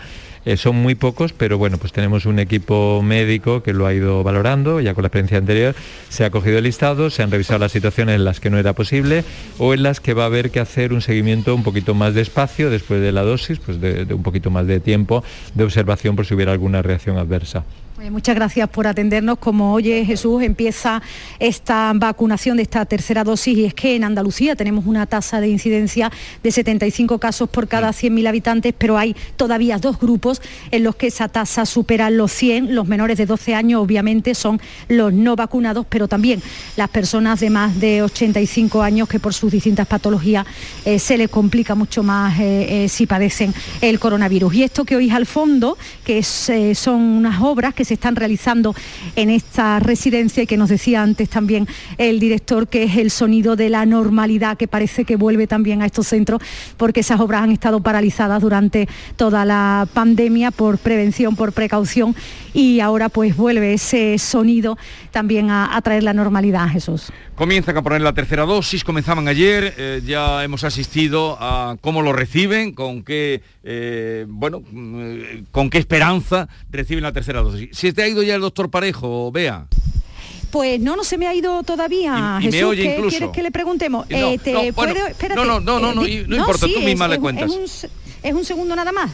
[0.47, 4.23] Eh, son muy pocos, pero bueno, pues tenemos un equipo médico que lo ha ido
[4.23, 5.75] valorando, ya con la experiencia anterior,
[6.09, 8.73] se ha cogido el listado, se han revisado las situaciones en las que no era
[8.73, 9.25] posible
[9.59, 12.71] o en las que va a haber que hacer un seguimiento un poquito más despacio
[12.71, 15.23] después de la dosis, pues de un poquito más de tiempo
[15.55, 17.65] de observación por si hubiera alguna reacción adversa.
[18.09, 19.39] Muchas gracias por atendernos.
[19.39, 21.03] Como oye Jesús, empieza
[21.39, 25.49] esta vacunación de esta tercera dosis y es que en Andalucía tenemos una tasa de
[25.49, 26.11] incidencia
[26.43, 30.41] de 75 casos por cada 100.000 habitantes, pero hay todavía dos grupos
[30.71, 32.75] en los que esa tasa supera los 100.
[32.75, 36.43] Los menores de 12 años obviamente son los no vacunados, pero también
[36.77, 40.47] las personas de más de 85 años que por sus distintas patologías
[40.87, 44.55] eh, se les complica mucho más eh, eh, si padecen el coronavirus.
[44.55, 48.75] Y esto que oís al fondo, que son unas obras que se están realizando
[49.17, 51.69] en esta residencia y que nos decía antes también
[51.99, 55.87] el director que es el sonido de la normalidad que parece que vuelve también a
[55.87, 56.43] estos centros
[56.77, 62.15] porque esas obras han estado paralizadas durante toda la pandemia por prevención, por precaución
[62.53, 64.79] y ahora pues vuelve ese sonido
[65.11, 67.13] también a, traer la normalidad, Jesús.
[67.35, 72.13] Comienzan a poner la tercera dosis, comenzaban ayer, eh, ya hemos asistido a cómo lo
[72.13, 77.71] reciben, con qué, eh, bueno, mm, con qué esperanza reciben la tercera dosis.
[77.73, 79.67] Si te ha ido ya el doctor Parejo, vea.
[80.51, 82.39] Pues no, no se me ha ido todavía.
[82.43, 84.09] Jesús, ¿qué quieres que le preguntemos?
[84.11, 84.73] No, eh,
[85.35, 87.51] no, no, no, no, no, no, importa, tú misma le cuentas.
[88.23, 89.11] Es un, segundo nada más.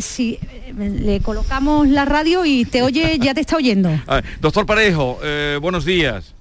[0.00, 0.38] Si
[0.76, 3.90] le colocamos la radio y te oye, ya te está oyendo.
[4.40, 5.18] doctor Parejo,
[5.60, 6.34] buenos días.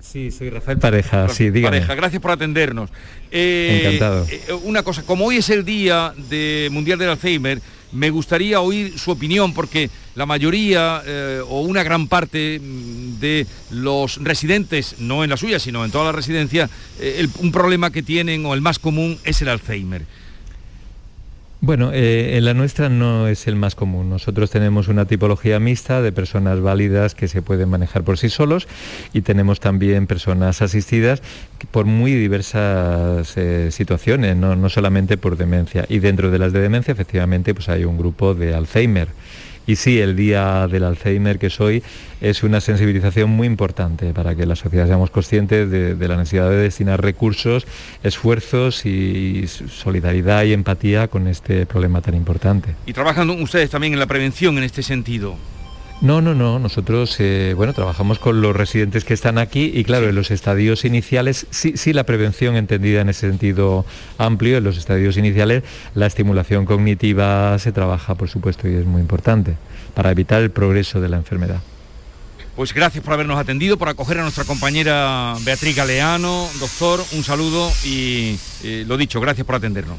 [0.00, 1.76] Sí, soy Rafael Pareja, sí, dígame.
[1.76, 2.90] Pareja, gracias por atendernos.
[3.30, 4.26] Encantado.
[4.64, 7.60] una cosa, como hoy es el día de Mundial del Alzheimer,
[7.92, 13.46] me gustaría oír su opinión porque la mayoría eh, o una gran parte mm, de
[13.70, 16.68] los residentes, no en la suya, sino en toda la residencia,
[17.00, 20.04] eh, un problema que tienen o el más común es el Alzheimer.
[21.62, 24.08] Bueno, eh, en la nuestra no es el más común.
[24.08, 28.66] Nosotros tenemos una tipología mixta de personas válidas que se pueden manejar por sí solos
[29.12, 31.22] y tenemos también personas asistidas
[31.70, 33.36] por muy diversas
[33.74, 34.56] situaciones, ¿no?
[34.56, 35.84] no solamente por demencia.
[35.90, 39.08] Y dentro de las de demencia, efectivamente, pues hay un grupo de Alzheimer.
[39.66, 41.82] Y sí, el Día del Alzheimer que soy
[42.20, 46.56] es una sensibilización muy importante para que la sociedad seamos conscientes de, la necesidad de
[46.56, 47.66] destinar recursos,
[48.02, 52.74] esfuerzos y solidaridad y empatía con este problema tan importante.
[52.86, 55.36] ¿Y trabajan ustedes también en la prevención en este sentido?
[56.00, 56.58] No, no, no.
[56.58, 60.86] Nosotros, eh, bueno, trabajamos con los residentes que están aquí y claro, en los estadios
[60.86, 63.84] iniciales, sí, sí la prevención entendida en ese sentido
[64.16, 65.62] amplio, en los estadios iniciales,
[65.94, 69.56] la estimulación cognitiva se trabaja, por supuesto, y es muy importante
[69.94, 71.60] para evitar el progreso de la enfermedad.
[72.56, 76.48] Pues gracias por habernos atendido, por acoger a nuestra compañera Beatriz Galeano.
[76.60, 79.98] Doctor, un saludo y eh, lo dicho, gracias por atendernos.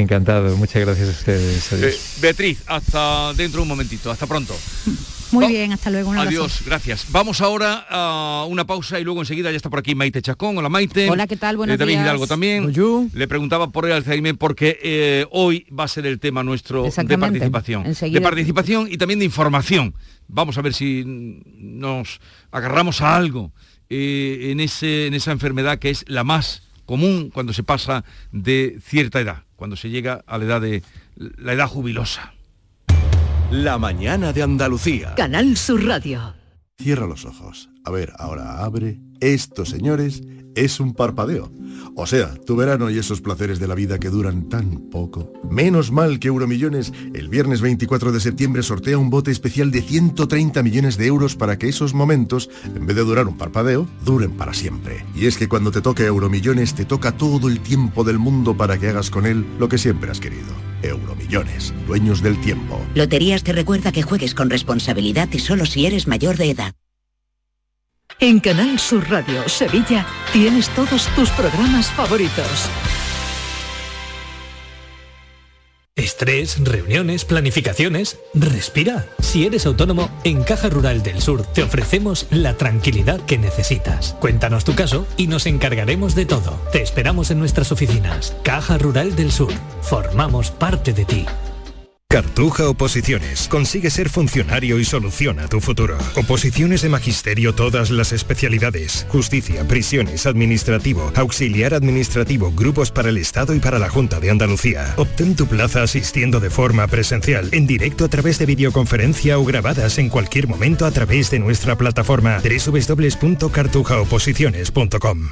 [0.00, 1.72] Encantado, muchas gracias a ustedes.
[1.72, 4.56] Eh, Beatriz, hasta dentro de un momentito, hasta pronto.
[5.32, 6.12] Muy bien, hasta luego.
[6.12, 7.06] Adiós, gracias.
[7.10, 10.58] Vamos ahora a una pausa y luego enseguida ya está por aquí Maite Chacón.
[10.58, 11.08] Hola Maite.
[11.08, 11.56] Hola, ¿qué tal?
[11.56, 12.04] Buenos eh, David días.
[12.04, 12.72] Hidalgo también.
[13.14, 17.18] Le preguntaba por el Alzheimer porque eh, hoy va a ser el tema nuestro de
[17.18, 17.84] participación.
[17.84, 19.94] De participación y también de información.
[20.28, 22.20] Vamos a ver si nos
[22.50, 23.52] agarramos a algo
[23.88, 29.20] en, ese, en esa enfermedad que es la más común cuando se pasa de cierta
[29.20, 30.82] edad cuando se llega a la edad de
[31.14, 32.34] la edad jubilosa.
[33.52, 35.14] La mañana de Andalucía.
[35.14, 36.34] Canal Sur Radio.
[36.76, 37.70] Cierra los ojos.
[37.84, 38.98] A ver, ahora abre.
[39.20, 40.24] Esto, señores,
[40.56, 41.52] es un parpadeo.
[41.94, 45.32] O sea, tu verano y esos placeres de la vida que duran tan poco.
[45.50, 50.62] Menos mal que Euromillones el viernes 24 de septiembre sortea un bote especial de 130
[50.62, 54.54] millones de euros para que esos momentos, en vez de durar un parpadeo, duren para
[54.54, 55.04] siempre.
[55.14, 58.78] Y es que cuando te toque Euromillones te toca todo el tiempo del mundo para
[58.78, 60.52] que hagas con él lo que siempre has querido.
[60.82, 62.80] Euromillones, dueños del tiempo.
[62.94, 66.74] Loterías te recuerda que juegues con responsabilidad y solo si eres mayor de edad.
[68.20, 72.68] En Canal Sur Radio Sevilla tienes todos tus programas favoritos.
[75.94, 78.18] Estrés, reuniones, planificaciones.
[78.32, 79.06] Respira.
[79.18, 84.16] Si eres autónomo, en Caja Rural del Sur te ofrecemos la tranquilidad que necesitas.
[84.18, 86.58] Cuéntanos tu caso y nos encargaremos de todo.
[86.72, 88.34] Te esperamos en nuestras oficinas.
[88.42, 89.52] Caja Rural del Sur.
[89.82, 91.26] Formamos parte de ti.
[92.12, 93.48] Cartuja Oposiciones.
[93.48, 95.96] Consigue ser funcionario y soluciona tu futuro.
[96.14, 99.06] Oposiciones de magisterio todas las especialidades.
[99.08, 104.92] Justicia, prisiones, administrativo, auxiliar administrativo, grupos para el Estado y para la Junta de Andalucía.
[104.98, 109.96] Obtén tu plaza asistiendo de forma presencial, en directo a través de videoconferencia o grabadas
[109.96, 115.28] en cualquier momento a través de nuestra plataforma www.cartujaoposiciones.com.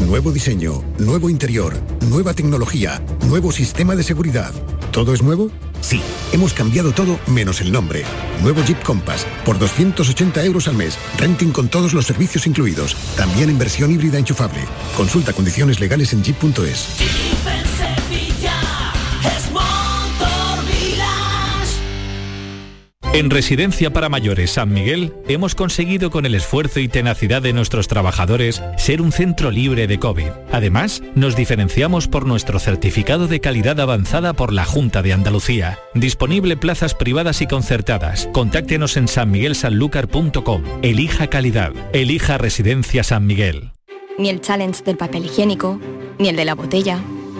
[0.00, 1.72] Nuevo diseño, nuevo interior,
[2.10, 4.52] nueva tecnología, nuevo sistema de seguridad.
[4.90, 5.50] ¿Todo es nuevo?
[5.84, 6.00] Sí,
[6.32, 8.04] hemos cambiado todo menos el nombre.
[8.40, 10.98] Nuevo Jeep Compass, por 280 euros al mes.
[11.18, 12.96] Renting con todos los servicios incluidos.
[13.18, 14.64] También en versión híbrida enchufable.
[14.96, 16.88] Consulta condiciones legales en jeep.es.
[23.14, 27.86] En Residencia para Mayores San Miguel hemos conseguido con el esfuerzo y tenacidad de nuestros
[27.86, 30.30] trabajadores ser un centro libre de COVID.
[30.50, 35.78] Además, nos diferenciamos por nuestro certificado de calidad avanzada por la Junta de Andalucía.
[35.94, 38.28] Disponible plazas privadas y concertadas.
[38.32, 40.64] Contáctenos en sanmiguelsanlucar.com.
[40.82, 41.72] Elija calidad.
[41.92, 43.70] Elija Residencia San Miguel.
[44.18, 45.78] Ni el challenge del papel higiénico,
[46.18, 46.98] ni el de la botella.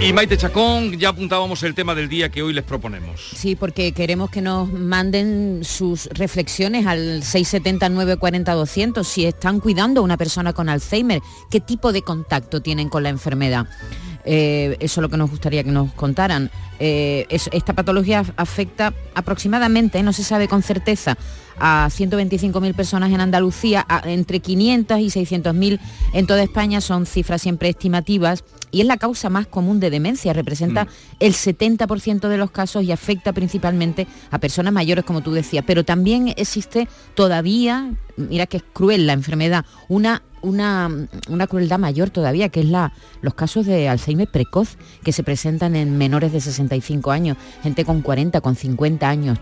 [0.00, 3.20] Y Maite Chacón, ya apuntábamos el tema del día que hoy les proponemos.
[3.34, 10.16] Sí, porque queremos que nos manden sus reflexiones al 670-940-200 si están cuidando a una
[10.16, 11.20] persona con Alzheimer,
[11.50, 13.66] qué tipo de contacto tienen con la enfermedad.
[14.24, 16.50] Eh, eso es lo que nos gustaría que nos contaran.
[16.78, 21.18] Eh, es- esta patología afecta aproximadamente, no se sabe con certeza,
[21.58, 25.80] a 125.000 personas en Andalucía, entre 500 y 600.000
[26.12, 30.32] en toda España, son cifras siempre estimativas y es la causa más común de demencia,
[30.32, 30.86] representa
[31.20, 35.84] el 70% de los casos y afecta principalmente a personas mayores, como tú decías, pero
[35.84, 40.90] también existe todavía, mira que es cruel la enfermedad, una una,
[41.28, 42.92] una crueldad mayor todavía, que es la,
[43.22, 48.02] los casos de Alzheimer precoz que se presentan en menores de 65 años, gente con
[48.02, 49.38] 40, con 50 años,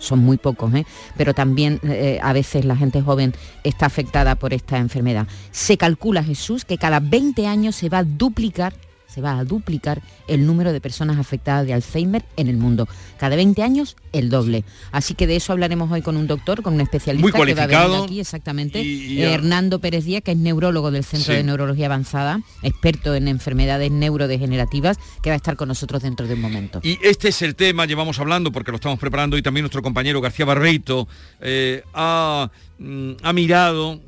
[0.00, 0.86] son muy pocos, ¿eh?
[1.16, 5.26] pero también eh, a veces la gente joven está afectada por esta enfermedad.
[5.50, 8.74] Se calcula, Jesús, que cada 20 años se va a duplicar
[9.16, 12.86] se va a duplicar el número de personas afectadas de Alzheimer en el mundo.
[13.18, 14.62] Cada 20 años, el doble.
[14.92, 17.62] Así que de eso hablaremos hoy con un doctor, con un especialista Muy que va
[17.62, 18.82] a venir aquí, exactamente.
[18.82, 21.38] Y- y- Eh, Hernando Pérez Díaz, que es neurólogo del Centro Sí.
[21.38, 26.34] de Neurología Avanzada, experto en enfermedades neurodegenerativas, que va a estar con nosotros dentro de
[26.34, 26.80] un momento.
[26.82, 30.20] Y este es el tema, llevamos hablando porque lo estamos preparando y también nuestro compañero
[30.20, 31.08] García Barreito
[31.40, 33.98] eh, ha, mm, ha mirado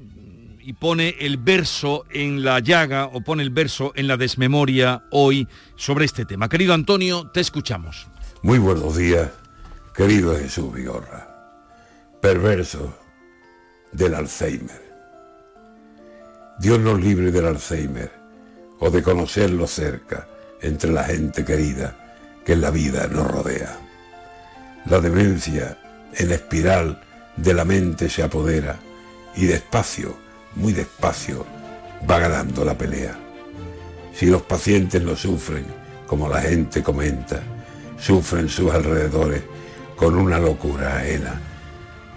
[0.69, 5.49] y pone el verso en la llaga o pone el verso en la desmemoria hoy
[5.77, 6.51] sobre este tema.
[6.51, 8.07] Querido Antonio, te escuchamos.
[8.43, 9.31] Muy buenos días,
[9.95, 11.27] querido Jesús Vigorra.
[12.21, 12.95] Perverso
[13.93, 14.83] del Alzheimer.
[16.59, 18.13] Dios nos libre del Alzheimer
[18.79, 20.29] o de conocerlo cerca
[20.61, 21.97] entre la gente querida
[22.45, 23.75] que en la vida nos rodea.
[24.85, 25.79] La demencia
[26.13, 27.01] en espiral
[27.39, 28.79] de la mente se apodera
[29.35, 30.28] y despacio,
[30.59, 31.47] muy despacio,
[32.09, 33.17] va ganando la pelea.
[34.15, 35.65] Si los pacientes lo sufren,
[36.07, 37.41] como la gente comenta,
[37.99, 39.43] sufren sus alrededores
[39.97, 41.41] con una locura ajena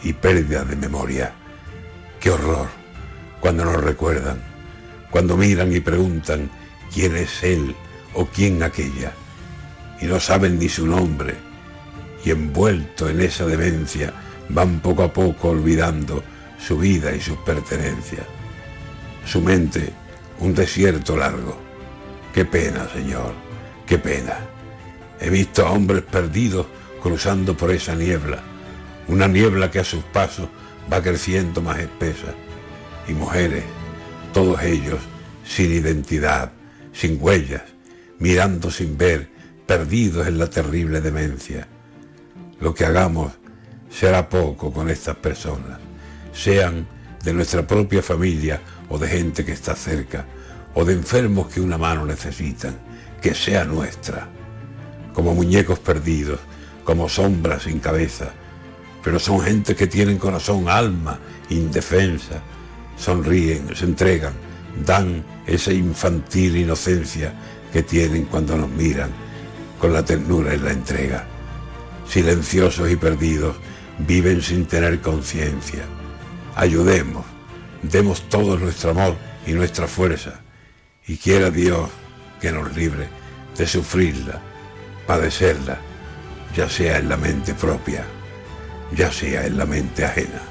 [0.03, 1.33] y pérdida de memoria.
[2.19, 2.67] ¡Qué horror!
[3.39, 4.41] Cuando nos recuerdan,
[5.09, 6.49] cuando miran y preguntan
[6.93, 7.75] quién es él
[8.13, 9.13] o quién aquella,
[9.99, 11.35] y no saben ni su nombre,
[12.23, 14.13] y envuelto en esa demencia
[14.49, 16.23] van poco a poco olvidando
[16.65, 18.25] su vida y sus pertenencias.
[19.25, 19.93] Su mente,
[20.39, 21.57] un desierto largo.
[22.33, 23.33] Qué pena, Señor,
[23.85, 24.37] qué pena.
[25.19, 26.67] He visto a hombres perdidos
[27.01, 28.39] cruzando por esa niebla,
[29.07, 30.47] una niebla que a sus pasos
[30.91, 32.33] va creciendo más espesa,
[33.07, 33.63] y mujeres,
[34.33, 34.99] todos ellos
[35.43, 36.51] sin identidad,
[36.93, 37.63] sin huellas,
[38.19, 39.29] mirando sin ver,
[39.65, 41.67] perdidos en la terrible demencia.
[42.59, 43.33] Lo que hagamos
[43.89, 45.79] será poco con estas personas,
[46.33, 46.87] sean
[47.23, 50.25] de nuestra propia familia o de gente que está cerca,
[50.73, 52.77] o de enfermos que una mano necesitan,
[53.21, 54.27] que sea nuestra,
[55.13, 56.39] como muñecos perdidos,
[56.83, 58.31] como sombras sin cabeza,
[59.03, 61.19] pero son gente que tienen corazón, alma,
[61.49, 62.41] indefensa,
[62.97, 64.33] sonríen, se entregan,
[64.85, 67.33] dan esa infantil inocencia
[67.71, 69.09] que tienen cuando nos miran
[69.79, 71.25] con la ternura y la entrega.
[72.07, 73.55] Silenciosos y perdidos,
[73.99, 75.83] viven sin tener conciencia.
[76.61, 77.25] Ayudemos,
[77.81, 79.15] demos todo nuestro amor
[79.47, 80.41] y nuestra fuerza,
[81.07, 81.89] y quiera Dios
[82.39, 83.09] que nos libre
[83.57, 84.39] de sufrirla,
[85.07, 85.79] padecerla,
[86.55, 88.05] ya sea en la mente propia,
[88.95, 90.50] ya sea en la mente ajena.